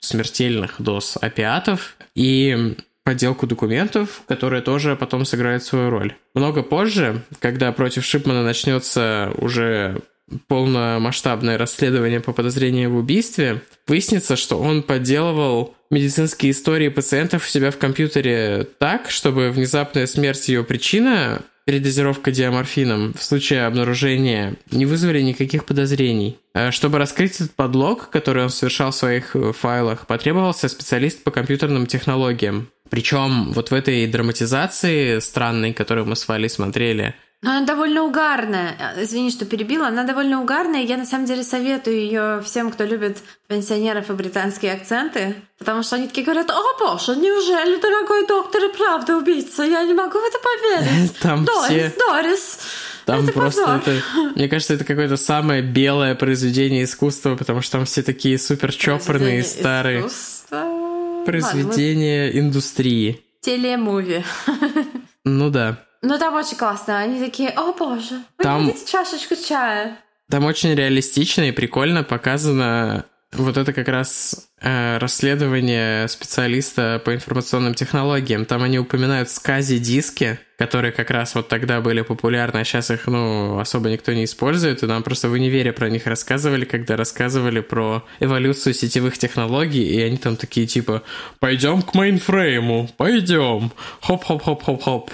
[0.00, 6.14] смертельных доз опиатов и подделку документов, которая тоже потом сыграет свою роль.
[6.34, 10.02] Много позже, когда против Шипмана начнется уже
[10.46, 17.70] полномасштабное расследование по подозрению в убийстве, выяснится, что он подделывал медицинские истории пациентов у себя
[17.70, 25.20] в компьютере так, чтобы внезапная смерть ее причина передозировка диаморфином в случае обнаружения не вызвали
[25.20, 26.38] никаких подозрений.
[26.54, 31.30] Э, чтобы раскрыть этот подлог, который он совершал в своих э, файлах, потребовался специалист по
[31.30, 32.70] компьютерным технологиям.
[32.88, 38.76] Причем вот в этой драматизации странной, которую мы с Валей смотрели, но она довольно угарная.
[38.96, 39.86] Э, извини, что перебила.
[39.88, 40.82] Она довольно угарная.
[40.82, 45.36] Я на самом деле советую ее всем, кто любит пенсионеров и британские акценты.
[45.58, 49.62] Потому что они такие говорят, о боже, неужели, дорогой доктор, и правда убийца?
[49.62, 51.16] Я не могу в это поверить.
[51.20, 51.92] Там Дорис, все...
[51.98, 52.58] Дорис.
[53.04, 53.76] Там это просто позор.
[53.80, 54.02] это,
[54.34, 59.42] мне кажется, это какое-то самое белое произведение искусства, потому что там все такие супер чопорные,
[59.42, 61.22] Произведение старые искусства.
[61.24, 63.10] произведения Ладно, индустрии.
[63.12, 64.24] мы- Телемуви.
[65.24, 65.84] Ну да.
[66.02, 66.98] Ну там очень классно.
[66.98, 69.98] Они такие, о боже, вы Там- хотите чашечку чая?
[70.30, 77.74] Там очень реалистично и прикольно показано вот это как раз э, расследование специалиста по информационным
[77.74, 78.46] технологиям.
[78.46, 83.58] Там они упоминают скази-диски, которые как раз вот тогда были популярны, а сейчас их, ну,
[83.58, 88.04] особо никто не использует, и нам просто в универе про них рассказывали, когда рассказывали про
[88.18, 91.02] эволюцию сетевых технологий, и они там такие типа
[91.38, 93.70] «Пойдем к мейнфрейму, пойдем,
[94.00, 95.10] хоп-хоп-хоп-хоп-хоп».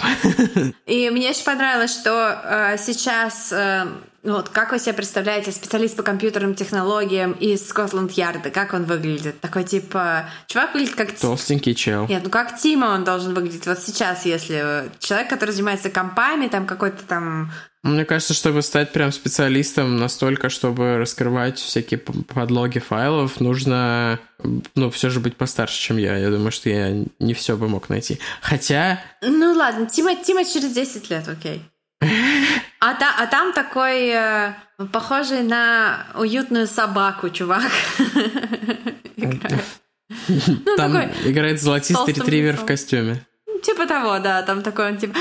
[0.87, 3.85] И мне очень понравилось, что э, сейчас, э,
[4.25, 9.39] вот как вы себе представляете, специалист по компьютерным технологиям из Скотланд-Ярда, как он выглядит?
[9.39, 11.11] Такой типа, чувак выглядит как...
[11.11, 12.07] Толстенький чел.
[12.07, 16.47] Нет, ну как Тима он должен выглядеть вот сейчас, если э, человек, который занимается компами,
[16.47, 17.51] там какой-то там...
[17.83, 24.19] Мне кажется, чтобы стать прям специалистом настолько, чтобы раскрывать всякие подлоги файлов, нужно,
[24.73, 26.17] ну, все же быть постарше, чем я.
[26.17, 28.19] Я думаю, что я не все бы мог найти.
[28.41, 31.61] Хотя, Ну ладно, Тима, Тима через 10 лет, окей.
[32.01, 34.53] А, та, а там такой э,
[34.91, 37.71] похожий на уютную собаку, чувак.
[40.27, 42.65] Ну, там такой, играет золотистый ретривер лицом.
[42.65, 43.25] в костюме.
[43.63, 45.17] типа того, да, там такой он типа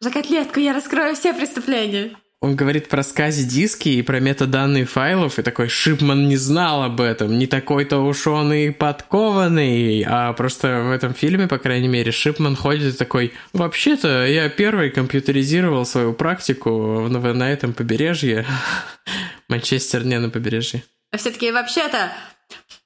[0.00, 2.14] за котлетку я раскрою все преступления.
[2.40, 7.36] Он говорит про скази-диски и про метаданные файлов, и такой Шипман не знал об этом,
[7.36, 12.54] не такой-то уж он и подкованный, а просто в этом фильме, по крайней мере, Шипман
[12.54, 18.46] ходит и такой, вообще-то я первый компьютеризировал свою практику на, на этом побережье.
[19.48, 20.84] Манчестер не на побережье.
[21.10, 22.12] А все таки вообще-то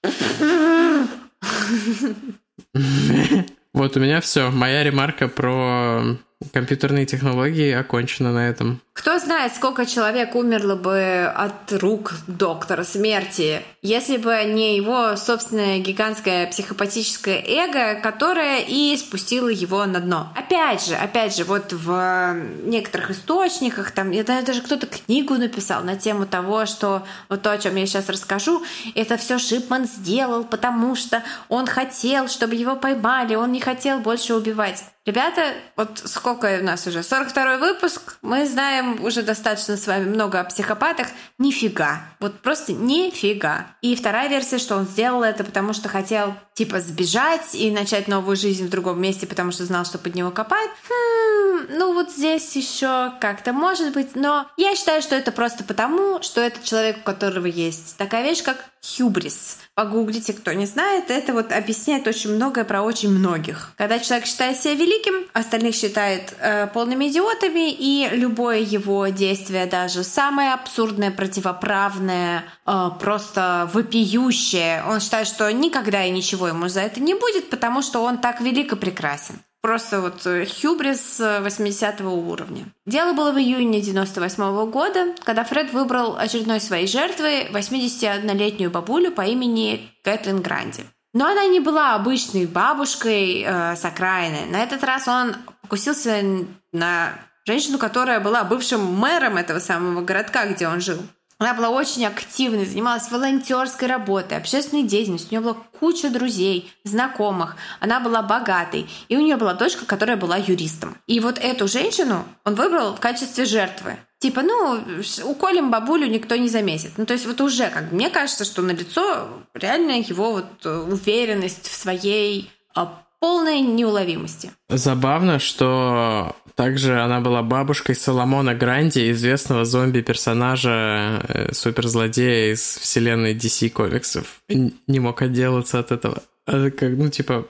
[3.75, 4.51] Вот у меня все.
[4.51, 6.19] Моя ремарка про
[6.53, 8.81] компьютерные технологии окончена на этом.
[8.93, 15.81] Кто знает, сколько человек умерло бы от рук доктора смерти, если бы не его собственное
[15.81, 20.33] гигантское психопатическое эго, которое и спустило его на дно.
[20.37, 25.97] Опять же, опять же, вот в некоторых источниках, там, знаю, даже кто-то книгу написал на
[25.97, 28.63] тему того, что вот то, о чем я сейчас расскажу,
[28.95, 34.35] это все Шипман сделал, потому что он хотел, чтобы его поймали, он не хотел больше
[34.35, 34.85] убивать.
[35.05, 37.03] Ребята, вот сколько у нас уже?
[37.03, 38.19] 42 выпуск.
[38.23, 41.09] Мы знаем уже достаточно с вами много о психопатах.
[41.39, 42.03] Нифига.
[42.21, 43.72] Вот просто нифига.
[43.83, 48.37] И вторая версия, что он сделал это, потому что хотел типа сбежать и начать новую
[48.37, 50.71] жизнь в другом месте, потому что знал, что под него копают.
[50.89, 56.23] Хм, ну вот здесь еще как-то может быть, но я считаю, что это просто потому,
[56.23, 59.59] что это человек, у которого есть такая вещь, как хюбрис.
[59.75, 63.73] Погуглите, кто не знает, это вот объясняет очень многое про очень многих.
[63.77, 70.05] Когда человек считает себя великим, остальных считает э, полными идиотами, и любое его действие, даже
[70.05, 77.01] самое абсурдное, противоправное, э, просто вопиющее, он считает, что никогда и ничего ему за это
[77.01, 79.37] не будет, потому что он так велик и прекрасен.
[79.63, 82.67] Просто вот хюбрис э, 80 уровня.
[82.85, 89.23] Дело было в июне 98 года, когда Фред выбрал очередной своей жертвой 81-летнюю бабулю по
[89.23, 90.85] имени Кэтлин Гранди.
[91.15, 94.51] Но она не была обычной бабушкой э, с окраины.
[94.51, 96.25] На этот раз он покусился
[96.73, 97.13] на
[97.47, 100.99] женщину, которая была бывшим мэром этого самого городка, где он жил.
[101.43, 105.29] Она была очень активной, занималась волонтерской работой, общественной деятельностью.
[105.31, 107.57] У нее была куча друзей, знакомых.
[107.81, 108.89] Она была богатой.
[109.09, 110.97] И у нее была дочка, которая была юристом.
[111.09, 113.97] И вот эту женщину он выбрал в качестве жертвы.
[114.21, 114.81] Типа, ну,
[115.25, 116.93] уколем бабулю никто не заметит.
[116.97, 120.71] Ну, то есть вот уже, как мне кажется, что на лицо реально его вот э,
[120.71, 122.87] уверенность в своей э,
[123.19, 124.53] полной неуловимости.
[124.69, 133.71] Забавно, что также она была бабушкой Соломона Гранди, известного зомби-персонажа, э, суперзлодея из вселенной DC
[133.71, 134.41] комиксов.
[134.49, 136.23] Н- Не мог отделаться от этого.
[136.45, 137.47] Это как, ну, типа...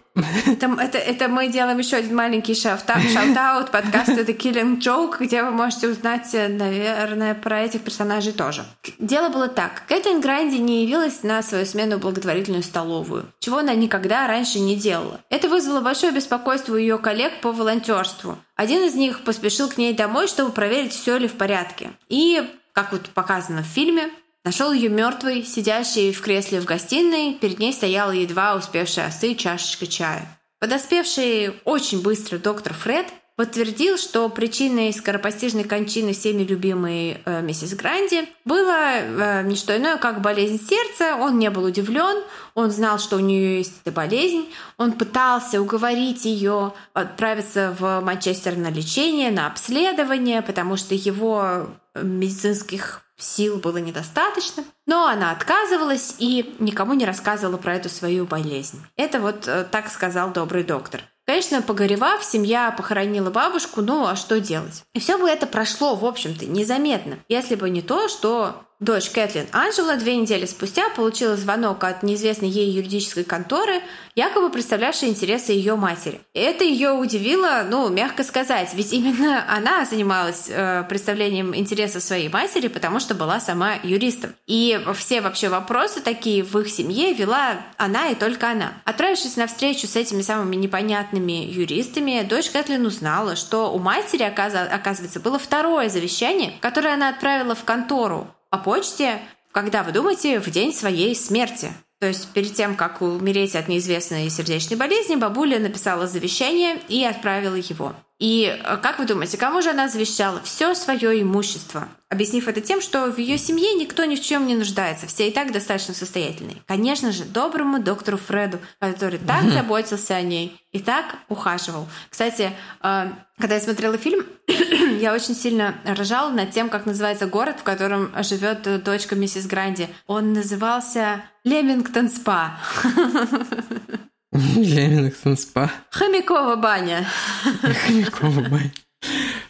[0.46, 5.50] Это, это, это мы делаем еще один маленький shout-out подкаста The Killing Joke, где вы
[5.50, 8.64] можете узнать, наверное, про этих персонажей тоже.
[8.98, 9.84] Дело было так.
[9.88, 15.20] Кэтлин Гранди не явилась на свою смену благотворительную столовую, чего она никогда раньше не делала.
[15.30, 18.36] Это вызвало большое беспокойство у ее коллег по волонтерству.
[18.56, 21.92] Один из них поспешил к ней домой, чтобы проверить, все ли в порядке.
[22.10, 22.42] И,
[22.74, 24.10] как вот показано в фильме,
[24.44, 29.86] Нашел ее мертвой, сидящей в кресле в гостиной, перед ней стояла едва успевшая остыть чашечка
[29.86, 30.26] чая.
[30.58, 38.28] Подоспевший очень быстро доктор Фред подтвердил, что причиной скоропостижной кончины всеми любимой э, миссис Гранди
[38.44, 41.16] было э, не что иное, как болезнь сердца.
[41.16, 42.22] Он не был удивлен,
[42.54, 44.48] он знал, что у нее есть эта болезнь.
[44.76, 53.02] Он пытался уговорить ее отправиться в Манчестер на лечение, на обследование, потому что его медицинских
[53.22, 58.80] сил было недостаточно, но она отказывалась и никому не рассказывала про эту свою болезнь.
[58.96, 61.02] Это вот э, так сказал добрый доктор.
[61.24, 64.82] Конечно, погоревав, семья похоронила бабушку, ну а что делать?
[64.92, 69.46] И все бы это прошло, в общем-то, незаметно, если бы не то, что Дочь Кэтлин
[69.52, 73.80] Анжела две недели спустя получила звонок от неизвестной ей юридической конторы,
[74.16, 76.20] якобы представлявшей интересы ее матери.
[76.34, 82.66] Это ее удивило, ну, мягко сказать, ведь именно она занималась э, представлением интересов своей матери,
[82.66, 84.34] потому что была сама юристом.
[84.48, 88.72] И все вообще вопросы такие в их семье вела она и только она.
[88.84, 95.20] Отправившись на встречу с этими самыми непонятными юристами, дочь Кэтлин узнала, что у матери, оказывается,
[95.20, 99.18] было второе завещание, которое она отправила в контору по почте,
[99.50, 101.72] когда вы думаете, в день своей смерти.
[102.00, 107.54] То есть перед тем, как умереть от неизвестной сердечной болезни, бабуля написала завещание и отправила
[107.54, 107.94] его.
[108.18, 111.88] И э, как вы думаете, кому же она завещала все свое имущество?
[112.08, 115.32] Объяснив это тем, что в ее семье никто ни в чем не нуждается, все и
[115.32, 116.58] так достаточно состоятельные.
[116.66, 121.88] Конечно же, доброму доктору Фреду, который так заботился о ней и так ухаживал.
[122.10, 122.52] Кстати,
[122.82, 124.24] э, когда я смотрела фильм,
[125.00, 129.88] я очень сильно ржала над тем, как называется город, в котором живет дочка миссис Гранди.
[130.06, 132.58] Он назывался Лемингтон Спа.
[134.56, 135.70] Лемингтон Спа.
[135.90, 137.06] Хомякова баня.
[137.86, 138.72] Хомякова баня.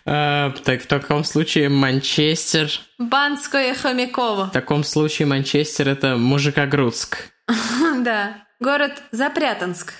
[0.05, 2.68] А, так, в таком случае Манчестер...
[2.99, 4.47] Банское Хомяково.
[4.47, 7.18] В таком случае Манчестер это Мужикогрудск.
[8.01, 8.39] Да.
[8.59, 9.93] Город Запрятанск.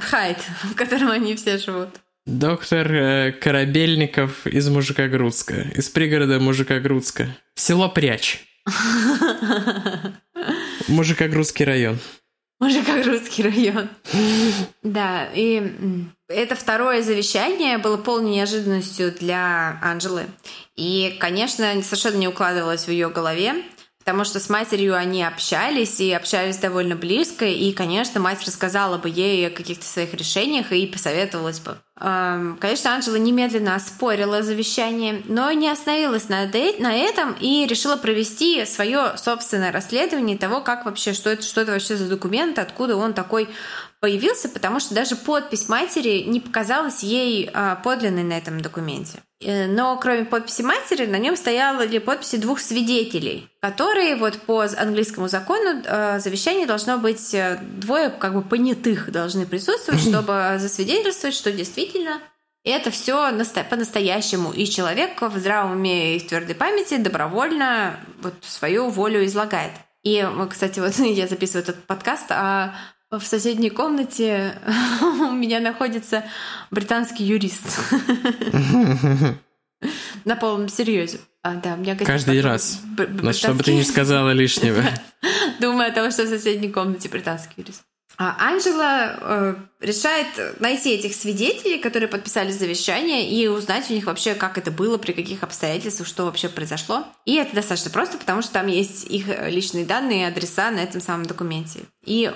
[0.00, 1.88] Хайт, в котором они все живут.
[2.26, 5.62] Доктор э, Корабельников из Мужикогрудска.
[5.74, 7.28] Из пригорода Мужикогрудска.
[7.54, 8.44] Село Пряч.
[10.88, 11.98] Мужикогрудский район.
[12.60, 13.88] Мужикогрудский район.
[14.82, 15.74] Да, и
[16.28, 20.26] это второе завещание было полной неожиданностью для Анжелы.
[20.76, 23.54] И, конечно, совершенно не укладывалось в ее голове,
[24.00, 29.08] потому что с матерью они общались и общались довольно близко, и, конечно, мать рассказала бы
[29.08, 31.76] ей о каких-то своих решениях и посоветовалась бы.
[31.96, 39.70] Конечно, Анжела немедленно оспорила завещание, но не остановилась на этом и решила провести свое собственное
[39.70, 43.50] расследование того, как вообще, что это, что это вообще за документ, откуда он такой
[44.00, 49.20] появился, потому что даже подпись матери не показалась ей а, подлинной на этом документе.
[49.42, 55.28] Э, но кроме подписи матери, на нем стояли подписи двух свидетелей, которые вот по английскому
[55.28, 61.52] закону э, завещание должно быть э, двое как бы понятых должны присутствовать, чтобы засвидетельствовать, что
[61.52, 62.20] действительно
[62.64, 63.32] это все
[63.70, 64.52] по-настоящему.
[64.52, 69.72] И человек в здравом уме и в твердой памяти добровольно вот свою волю излагает.
[70.02, 72.74] И, кстати, вот я записываю этот подкаст, а
[73.18, 74.56] в соседней комнате
[75.02, 76.24] у меня находится
[76.70, 77.80] британский юрист.
[80.24, 81.20] На полном серьезе.
[81.42, 82.82] А, да, у меня Каждый раз.
[83.22, 84.84] Но чтобы ты не сказала лишнего.
[85.60, 87.82] Думаю о том, что в соседней комнате британский юрист.
[88.22, 94.34] А Анжела э, решает найти этих свидетелей, которые подписали завещание, и узнать у них вообще,
[94.34, 97.06] как это было, при каких обстоятельствах, что вообще произошло.
[97.24, 101.00] И это достаточно просто, потому что там есть их личные данные и адреса на этом
[101.00, 101.80] самом документе.
[102.04, 102.30] И э,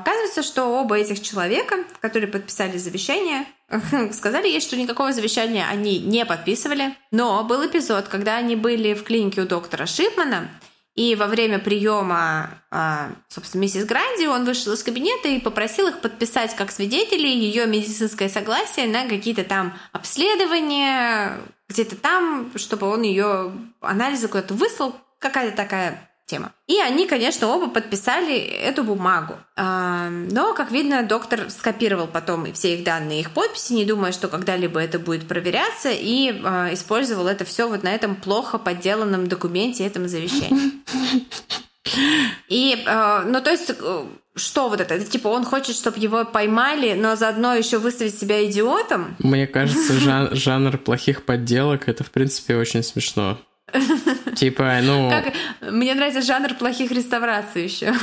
[0.00, 3.44] оказывается, что оба этих человека, которые подписали завещание,
[4.14, 6.96] сказали ей, что никакого завещания они не подписывали.
[7.10, 10.48] Но был эпизод, когда они были в клинике у доктора Шипмана,
[11.00, 16.02] и во время приема, а, собственно, миссис Гранди, он вышел из кабинета и попросил их
[16.02, 21.38] подписать как свидетелей ее медицинское согласие на какие-то там обследования,
[21.70, 24.94] где-то там, чтобы он ее анализы куда-то выслал.
[25.18, 26.52] Какая-то такая тема.
[26.66, 29.34] И они, конечно, оба подписали эту бумагу.
[29.56, 34.28] А, но, как видно, доктор скопировал потом все их данные, их подписи, не думая, что
[34.28, 39.86] когда-либо это будет проверяться, и а, использовал это все вот на этом плохо подделанном документе,
[39.86, 40.72] этом завещании.
[42.48, 43.72] И, а, ну, то есть,
[44.36, 44.94] что вот это?
[44.94, 45.04] это?
[45.10, 49.16] Типа он хочет, чтобы его поймали, но заодно еще выставить себя идиотом?
[49.18, 53.38] Мне кажется, жан- жанр плохих подделок это в принципе очень смешно.
[54.36, 55.10] Типа, ну...
[55.10, 55.32] Как...
[55.72, 57.92] Мне нравится жанр плохих реставраций еще.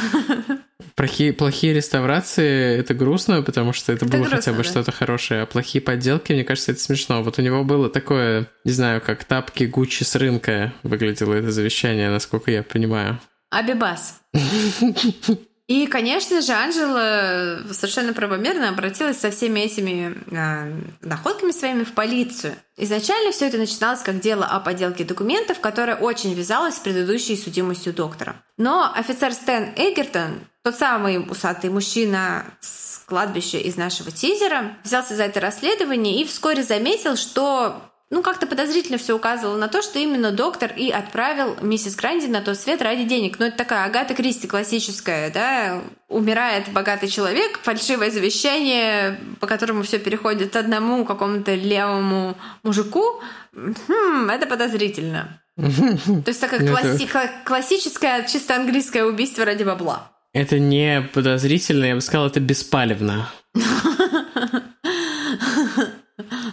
[0.95, 4.63] Плохие, плохие реставрации это грустно, потому что это, это было грустно, хотя бы да.
[4.63, 5.41] что-то хорошее.
[5.43, 7.22] А плохие подделки, мне кажется, это смешно.
[7.22, 12.09] Вот у него было такое, не знаю, как тапки Гуччи с рынка выглядело это завещание,
[12.09, 13.20] насколько я понимаю.
[13.51, 14.22] Абибас.
[15.68, 22.55] И, конечно же, Анжела совершенно правомерно обратилась со всеми этими э, находками своими в полицию.
[22.78, 27.93] Изначально все это начиналось как дело о подделке документов, которое очень вязалось с предыдущей судимостью
[27.93, 28.38] доктора.
[28.57, 35.24] Но офицер Стэн Эггертон, тот самый усатый мужчина с кладбища из нашего тизера, взялся за
[35.24, 40.32] это расследование и вскоре заметил, что ну, как-то подозрительно все указывало на то, что именно
[40.32, 43.38] доктор и отправил миссис Гранди на тот свет ради денег.
[43.38, 49.99] Ну, это такая Агата Кристи классическая, да, умирает богатый человек, фальшивое завещание, по которому все
[49.99, 53.22] переходит одному какому-то левому мужику.
[53.53, 55.41] Хм, это подозрительно.
[55.58, 57.10] То есть такое класси-
[57.43, 60.12] классическое, чисто английское убийство ради бабла.
[60.32, 63.30] Это не подозрительно, я бы сказал, это беспалевно.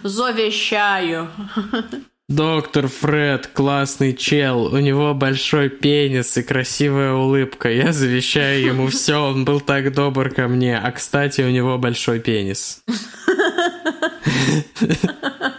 [0.03, 1.29] Завещаю.
[2.27, 7.69] Доктор Фред, классный чел, у него большой пенис и красивая улыбка.
[7.69, 10.75] Я завещаю ему все, он был так добр ко мне.
[10.77, 12.83] А кстати, у него большой пенис.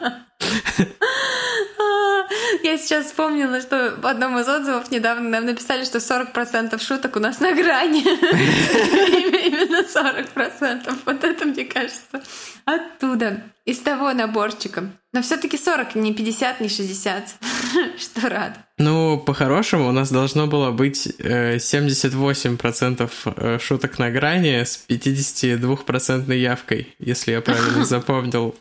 [2.87, 7.41] Сейчас вспомнила, что в одном из отзывов недавно нам написали, что 40% шуток у нас
[7.41, 8.03] на грани.
[9.45, 10.97] Именно 40%.
[11.05, 12.23] Вот это, мне кажется,
[12.65, 14.85] оттуда, из того наборчика.
[15.13, 17.35] Но все таки 40, не 50, не 60.
[17.99, 18.61] Что рад.
[18.79, 26.33] Ну, по-хорошему, у нас должно было быть 78% э, э, шуток на грани с 52%
[26.37, 28.55] явкой, если я правильно запомнил.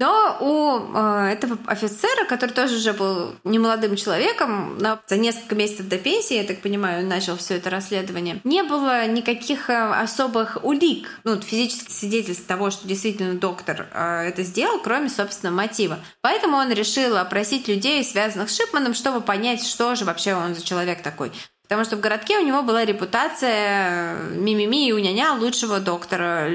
[0.00, 5.88] Но у э, этого офицера, который тоже уже был немолодым человеком, на, за несколько месяцев
[5.88, 10.56] до пенсии, я так понимаю, он начал все это расследование, не было никаких э, особых
[10.62, 15.98] улик, ну, физических свидетельств того, что действительно доктор э, это сделал, кроме, собственно, мотива.
[16.22, 20.64] Поэтому он решил опросить людей, связанных с Шипманом, чтобы понять, что же вообще он за
[20.64, 21.30] человек такой.
[21.64, 26.48] Потому что в городке у него была репутация э, мимими и уняня лучшего доктора,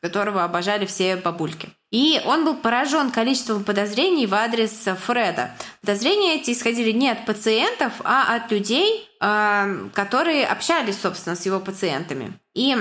[0.00, 1.68] которого обожали все бабульки.
[1.90, 5.50] И он был поражен количеством подозрений в адрес Фреда.
[5.80, 11.60] Подозрения эти исходили не от пациентов, а от людей, а, которые общались, собственно, с его
[11.60, 12.32] пациентами.
[12.54, 12.76] И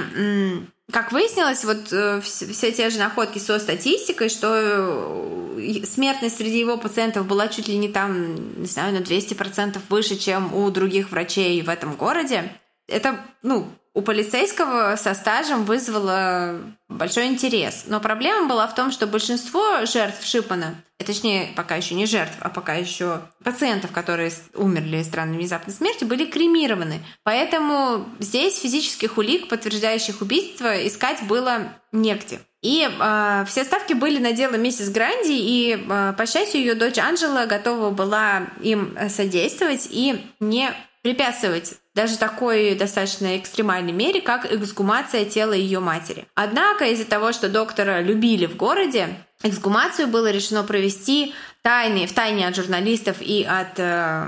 [0.92, 6.78] как выяснилось, вот э, все те же находки со статистикой, что э, смертность среди его
[6.78, 11.62] пациентов была чуть ли не там, не знаю, на 200% выше, чем у других врачей
[11.62, 12.52] в этом городе.
[12.88, 13.68] Это, ну,
[14.00, 17.84] у полицейского со стажем вызвало большой интерес.
[17.86, 22.38] Но проблема была в том, что большинство жертв Шипана, и точнее, пока еще не жертв,
[22.40, 27.02] а пока еще пациентов, которые умерли странной внезапной смертью, были кремированы.
[27.24, 32.40] Поэтому здесь физических улик, подтверждающих убийство, искать было негде.
[32.62, 36.98] И э, все ставки были на дело миссис Гранди, и, э, по счастью, ее дочь
[36.98, 40.72] Анжела готова была им содействовать и не
[41.02, 46.26] препятствовать даже такой достаточно экстремальной мере, как эксгумация тела ее матери.
[46.34, 52.48] Однако из-за того, что доктора любили в городе, эксгумацию было решено провести тайны, в тайне
[52.48, 54.28] от журналистов и от э,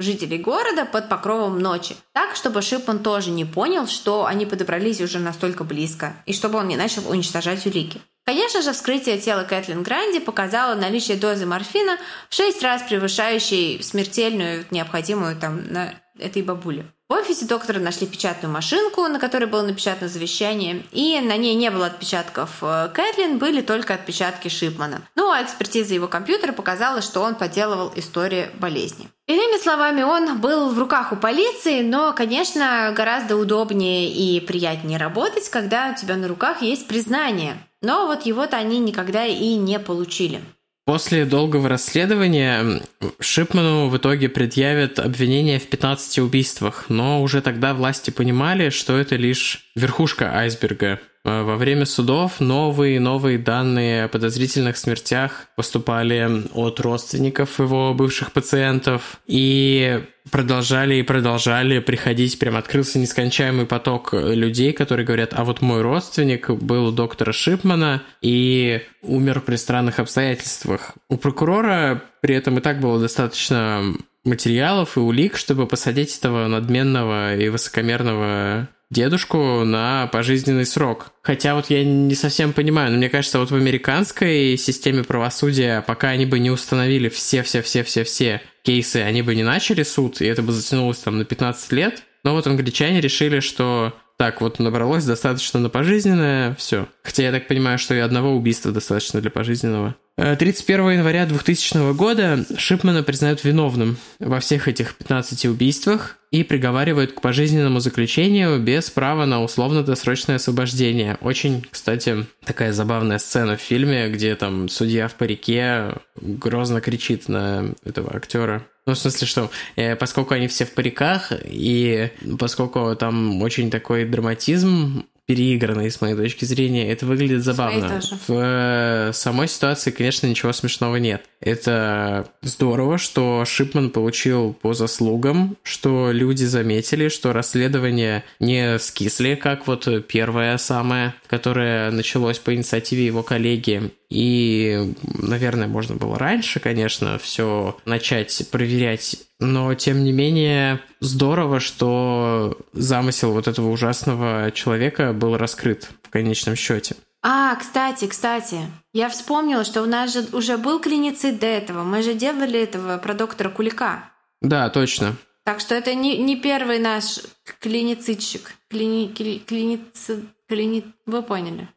[0.00, 1.94] жителей города под покровом ночи.
[2.12, 6.66] Так, чтобы Шипман тоже не понял, что они подобрались уже настолько близко, и чтобы он
[6.66, 8.00] не начал уничтожать улики.
[8.24, 11.98] Конечно же, вскрытие тела Кэтлин Гранди показало наличие дозы морфина
[12.30, 16.86] в 6 раз превышающей смертельную, необходимую там на этой бабуле.
[17.08, 21.70] В офисе доктора нашли печатную машинку, на которой было напечатано завещание, и на ней не
[21.70, 25.02] было отпечатков э, Кэтлин, были только отпечатки Шипмана.
[25.14, 29.08] Ну а экспертиза его компьютера показала, что он подделывал историю болезни.
[29.26, 35.50] Иными словами, он был в руках у полиции, но, конечно, гораздо удобнее и приятнее работать,
[35.50, 37.58] когда у тебя на руках есть признание.
[37.82, 40.40] Но вот его-то они никогда и не получили.
[40.84, 42.82] После долгого расследования
[43.20, 49.14] Шипману в итоге предъявят обвинение в 15 убийствах, но уже тогда власти понимали, что это
[49.14, 51.00] лишь верхушка айсберга.
[51.24, 57.94] Э, во время судов новые и новые данные о подозрительных смертях поступали от родственников его
[57.94, 65.44] бывших пациентов и продолжали и продолжали приходить, прям открылся нескончаемый поток людей, которые говорят, а
[65.44, 70.92] вот мой родственник был у доктора Шипмана и умер при странных обстоятельствах.
[71.08, 73.82] У прокурора при этом и так было достаточно
[74.24, 81.12] материалов и улик, чтобы посадить этого надменного и высокомерного дедушку на пожизненный срок.
[81.22, 86.10] Хотя вот я не совсем понимаю, но мне кажется, вот в американской системе правосудия, пока
[86.10, 90.98] они бы не установили все-все-все-все-все кейсы, они бы не начали суд, и это бы затянулось
[90.98, 92.04] там на 15 лет.
[92.22, 96.86] Но вот англичане решили, что так, вот набралось достаточно на пожизненное, все.
[97.02, 99.96] Хотя я так понимаю, что и одного убийства достаточно для пожизненного.
[100.16, 107.14] 31 э, января 2000 года Шипмана признают виновным во всех этих 15 убийствах и приговаривают
[107.14, 111.18] к пожизненному заключению без права на условно-досрочное освобождение.
[111.20, 117.74] Очень, кстати, такая забавная сцена в фильме, где там судья в парике грозно кричит на
[117.84, 118.64] этого актера.
[118.86, 124.04] Ну, в смысле, что э, поскольку они все в париках, и поскольку там очень такой
[124.04, 126.90] драматизм переигранный, с моей точки зрения.
[126.90, 128.00] Это выглядит забавно.
[128.26, 131.24] В э, самой ситуации, конечно, ничего смешного нет.
[131.42, 139.66] Это здорово, что Шипман получил по заслугам, что люди заметили, что расследование не скисли, как
[139.66, 143.90] вот первое самое, которое началось по инициативе его коллеги.
[144.08, 152.56] И, наверное, можно было раньше, конечно, все начать проверять но тем не менее здорово, что
[152.72, 156.94] замысел вот этого ужасного человека был раскрыт в конечном счете.
[157.24, 158.60] А, кстати, кстати,
[158.92, 161.84] я вспомнила, что у нас же уже был клиницид до этого.
[161.84, 164.10] Мы же делали этого про доктора Кулика.
[164.40, 165.14] Да, точно.
[165.44, 167.20] Так что это не, не первый наш
[167.60, 168.54] клиницидщик.
[168.68, 170.84] Клини, кли, клиницид, клини...
[171.06, 171.68] Вы поняли.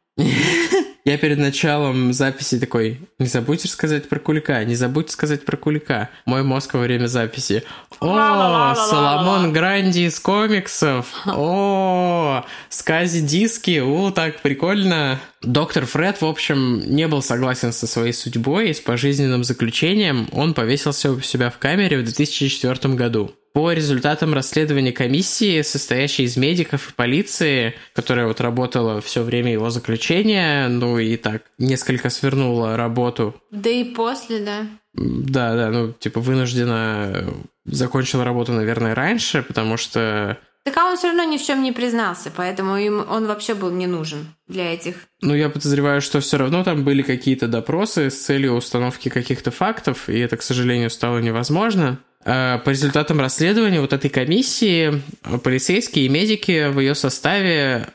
[1.06, 6.10] Я перед началом записи такой, не забудьте сказать про Кулика, не забудьте сказать про Кулика.
[6.26, 7.62] Мой мозг во время записи.
[7.99, 11.06] О, Соломон Гранди из комиксов.
[11.28, 13.82] О, скази диски.
[13.86, 15.20] О, так прикольно.
[15.43, 20.28] Доктор Фред, в общем, не был согласен со своей судьбой и с пожизненным заключением.
[20.32, 23.32] Он повесился у себя в камере в 2004 году.
[23.56, 29.70] По результатам расследования комиссии, состоящей из медиков и полиции, которая вот работала все время его
[29.70, 33.34] заключения, ну и так несколько свернула работу.
[33.51, 34.68] Да и после, да.
[34.93, 37.34] Да, да, ну типа вынуждена
[37.64, 41.72] закончила работу, наверное, раньше, потому что так а он все равно ни в чем не
[41.72, 44.95] признался, поэтому им он вообще был не нужен для этих.
[45.22, 50.09] Ну, я подозреваю, что все равно там были какие-то допросы с целью установки каких-то фактов,
[50.09, 51.99] и это, к сожалению, стало невозможно.
[52.26, 55.03] Э, по результатам расследования вот этой комиссии
[55.43, 57.89] полицейские и медики в ее составе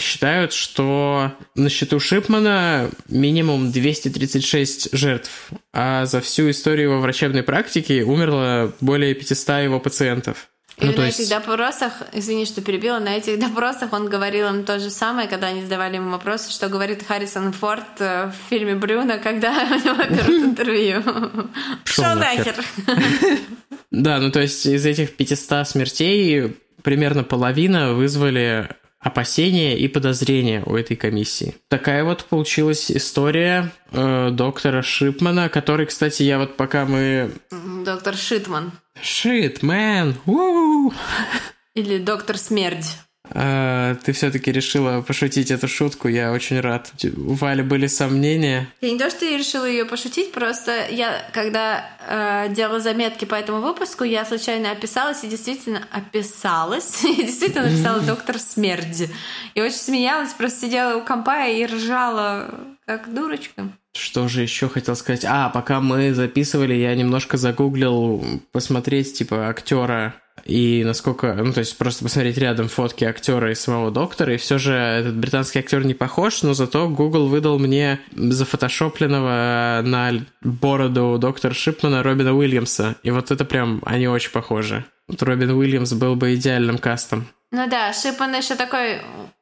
[0.00, 8.02] считают, что на счету Шипмана минимум 236 жертв, а за всю историю его врачебной практики
[8.02, 10.48] умерло более 500 его пациентов.
[10.80, 11.20] Или ну, на есть...
[11.20, 15.48] этих допросах, извини, что перебила, на этих допросах он говорил им то же самое, когда
[15.48, 20.04] они задавали ему вопросы, что говорит Харрисон Форд э, в фильме Брюна, когда у него
[20.08, 21.02] берут интервью.
[21.84, 22.54] Шел нахер.
[23.90, 28.68] Да, ну то есть из этих 500 смертей примерно половина вызвали
[29.00, 31.56] опасения и подозрения у этой комиссии.
[31.68, 37.32] Такая вот получилась история э, доктора Шипмана, который, кстати, я вот пока мы...
[37.84, 38.72] Доктор Шитман.
[39.00, 40.14] Шитмен!
[41.74, 42.98] Или доктор Смерть.
[43.32, 46.92] А, ты все-таки решила пошутить эту шутку, я очень рад.
[47.16, 48.68] У Вали были сомнения.
[48.80, 53.34] Я не то, что я решила ее пошутить, просто я, когда э, делала заметки по
[53.34, 59.08] этому выпуску, я случайно описалась и действительно описалась, и действительно написала доктор Смерди.
[59.54, 62.54] И очень смеялась, просто сидела у компа и ржала
[62.86, 63.70] как дурочка.
[63.92, 65.24] Что же еще хотел сказать?
[65.24, 70.14] А, пока мы записывали, я немножко загуглил посмотреть, типа, актера
[70.44, 74.58] и насколько, ну, то есть просто посмотреть рядом фотки актера и самого доктора, и все
[74.58, 80.12] же этот британский актер не похож, но зато Google выдал мне зафотошопленного на
[80.42, 84.84] бороду доктора Шипмана Робина Уильямса, и вот это прям, они очень похожи.
[85.08, 87.26] Вот Робин Уильямс был бы идеальным кастом.
[87.50, 89.00] Ну да, Шипман еще такой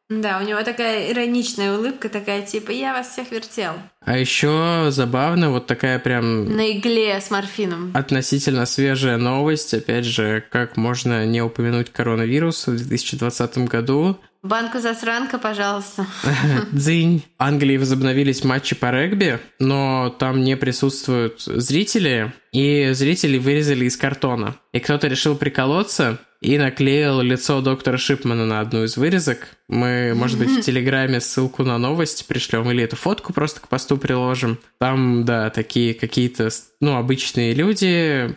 [0.08, 3.74] да, у него такая ироничная улыбка, такая типа «я вас всех вертел».
[4.00, 6.56] А еще забавно, вот такая прям...
[6.56, 7.90] На игле с морфином.
[7.94, 14.18] Относительно свежая новость, опять же, как можно не упомянуть коронавирус в 2020 году.
[14.42, 16.06] Банку засранка, пожалуйста.
[16.72, 17.24] Дзынь.
[17.38, 24.56] Англии возобновились матчи по регби, но там не присутствуют зрители, и зрители вырезали из картона.
[24.72, 29.56] И кто-то решил приколоться и наклеил лицо доктора Шипмана на одну из вырезок.
[29.66, 33.96] Мы, может быть, в Телеграме ссылку на новость пришлем или эту фотку просто к посту
[33.96, 34.58] приложим.
[34.78, 38.36] Там, да, такие какие-то, ну, обычные люди,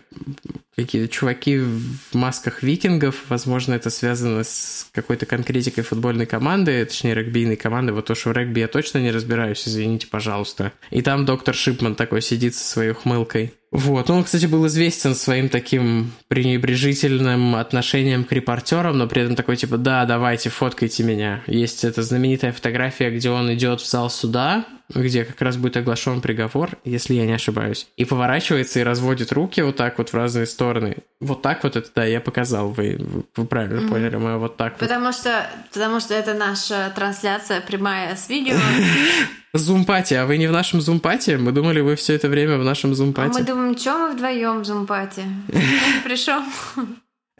[0.76, 3.16] какие-то чуваки в масках викингов.
[3.30, 7.94] Возможно, это связано с какой-то конкретикой футбольной команды, точнее, регбийной команды.
[7.94, 10.74] Вот то, что в регби я точно не разбираюсь, извините, пожалуйста.
[10.90, 13.54] И там доктор Шипман такой сидит со своей ухмылкой.
[13.72, 14.10] Вот.
[14.10, 19.78] Он, кстати, был известен своим таким пренебрежительным отношением к репортерам, но при этом такой типа,
[19.78, 21.42] да, давайте, фоткайте меня.
[21.48, 26.20] Есть эта знаменитая фотография, где он идет в зал суда, где как раз будет оглашен
[26.20, 30.48] приговор, если я не ошибаюсь, и поворачивается и разводит руки вот так вот в разные
[30.48, 30.98] стороны.
[31.22, 33.00] Вот так вот это, да, я показал, вы,
[33.36, 33.90] вы правильно mm-hmm.
[33.90, 35.16] поняли, мы вот так потому вот.
[35.16, 38.58] Что, потому что это наша трансляция прямая с видео.
[39.54, 41.38] Зумпати, а вы не в нашем зумпате?
[41.38, 43.32] Мы думали, вы все это время в нашем зумпате.
[43.36, 45.26] А мы думаем, что мы вдвоем в зумпате?
[46.06, 46.42] Пришел.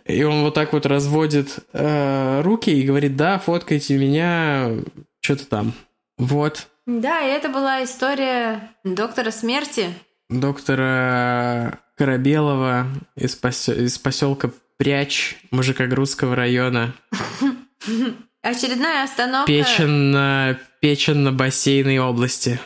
[0.06, 4.72] И он вот так вот разводит э, руки и говорит, да, фоткайте меня,
[5.22, 5.74] что-то там.
[6.18, 6.68] Вот.
[6.86, 9.94] Да, и это была история доктора смерти.
[10.30, 13.76] Доктора Корабелова из, посел...
[13.76, 16.94] из поселка Пряч Мужикогрузского района.
[18.42, 19.48] Очередная остановка.
[19.48, 22.60] Печен, печенно-бассейной области.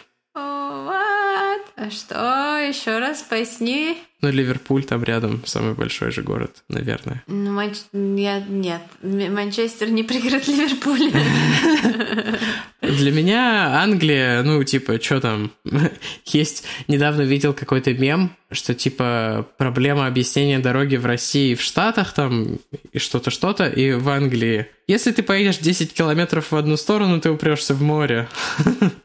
[1.85, 2.57] А что?
[2.67, 3.97] Еще раз поясни.
[4.21, 7.23] Ну, Ливерпуль там рядом, самый большой же город, наверное.
[7.27, 7.77] Ну, Манч...
[7.93, 8.39] я...
[8.39, 11.11] нет, Манчестер не пригород Ливерпуля.
[12.81, 15.51] Для меня Англия, ну, типа, что там?
[16.25, 22.13] Есть, недавно видел какой-то мем, что, типа, проблема объяснения дороги в России и в Штатах
[22.13, 22.57] там,
[22.93, 24.67] и что-то, что-то, и в Англии.
[24.87, 28.27] Если ты поедешь 10 километров в одну сторону, ты упрешься в море.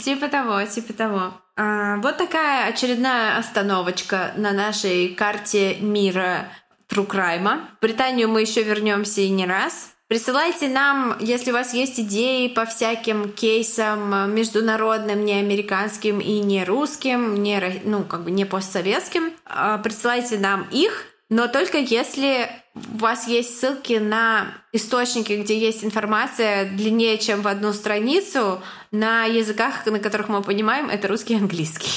[0.00, 1.34] Типа того, типа того.
[1.56, 6.48] А, вот такая очередная остановочка на нашей карте мира
[6.88, 7.68] Трукрайма.
[7.78, 9.92] В Британию мы еще вернемся и не раз.
[10.08, 16.64] Присылайте нам, если у вас есть идеи по всяким кейсам международным, не американским и не
[16.64, 19.32] русским, не, ну, как бы не постсоветским.
[19.46, 25.84] А, присылайте нам их, но только если у вас есть ссылки на источники, где есть
[25.84, 31.36] информация длиннее, чем в одну страницу, на языках, на которых мы понимаем, это русский и
[31.36, 31.90] английский.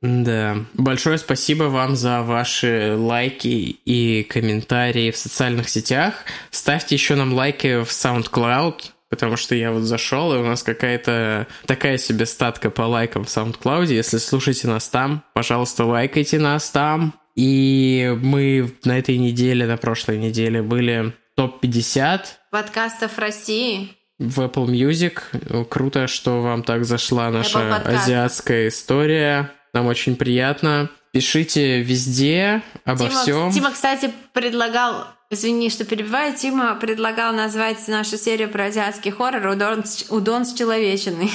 [0.00, 0.56] Да.
[0.74, 6.24] Большое спасибо вам за ваши лайки и комментарии в социальных сетях.
[6.50, 11.48] Ставьте еще нам лайки в SoundCloud, потому что я вот зашел, и у нас какая-то
[11.66, 13.86] такая себе статка по лайкам в SoundCloud.
[13.86, 17.14] Если слушаете нас там, пожалуйста, лайкайте нас там.
[17.38, 25.64] И мы на этой неделе, на прошлой неделе были топ-50 подкастов России в Apple Music.
[25.68, 29.52] Круто, что вам так зашла наша азиатская история.
[29.72, 30.90] Нам очень приятно.
[31.12, 33.52] Пишите везде обо Тима, всем.
[33.52, 36.34] Тима, кстати, предлагал Извини, что перебиваю.
[36.34, 41.30] Тима предлагал назвать нашу серию про азиатский хоррор «Удон, Удон с человечиной».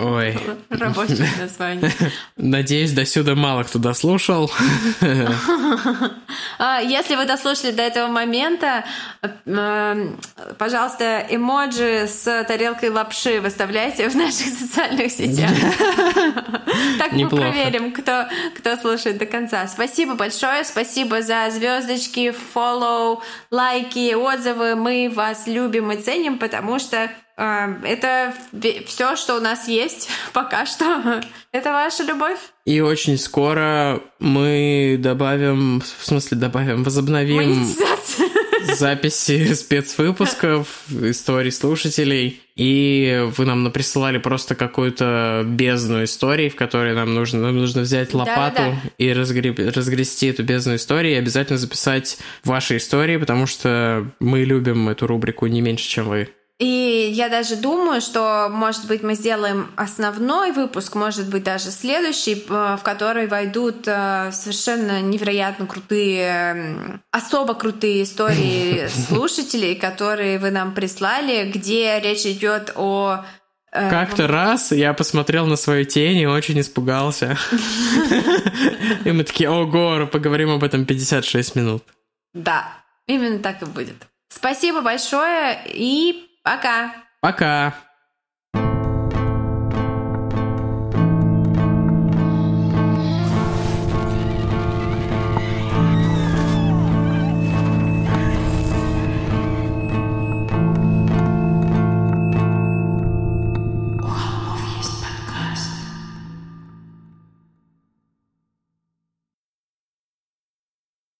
[0.00, 0.38] Ой.
[0.70, 1.90] Рабочее название.
[2.36, 4.50] Надеюсь, до сюда мало кто дослушал.
[6.58, 8.84] А, если вы дослушали до этого момента,
[9.22, 10.14] э,
[10.58, 15.50] пожалуйста, эмоджи с тарелкой лапши выставляйте в наших социальных сетях.
[16.98, 19.66] Так мы проверим, кто, кто слушает до конца.
[19.66, 23.15] Спасибо большое, спасибо за звездочки, follow,
[23.50, 24.74] лайки, отзывы.
[24.74, 28.34] Мы вас любим и ценим, потому что э, это
[28.86, 31.22] все, что у нас есть пока что.
[31.52, 32.38] это ваша любовь.
[32.64, 37.66] И очень скоро мы добавим, в смысле добавим, возобновим
[38.74, 42.40] записи спецвыпусков, историй слушателей.
[42.56, 48.14] И вы нам присылали просто какую-то бездну историй, в которой нам нужно, нам нужно взять
[48.14, 48.90] лопату да, да, да.
[48.96, 54.88] и разгреб, разгрести эту бездну истории и обязательно записать ваши истории, потому что мы любим
[54.88, 56.28] эту рубрику не меньше, чем вы.
[56.58, 62.46] И я даже думаю, что, может быть, мы сделаем основной выпуск, может быть, даже следующий,
[62.48, 70.72] э, в который войдут э, совершенно невероятно крутые, особо крутые истории слушателей, которые вы нам
[70.72, 73.22] прислали, где речь идет о
[73.72, 77.36] э, как-то раз я посмотрел на свою тень и очень испугался.
[79.04, 81.84] И мы такие, ого, поговорим об этом 56 минут.
[82.32, 82.66] Да,
[83.06, 84.06] именно так и будет.
[84.30, 86.94] Спасибо большое и Пока.
[87.20, 87.74] Пока.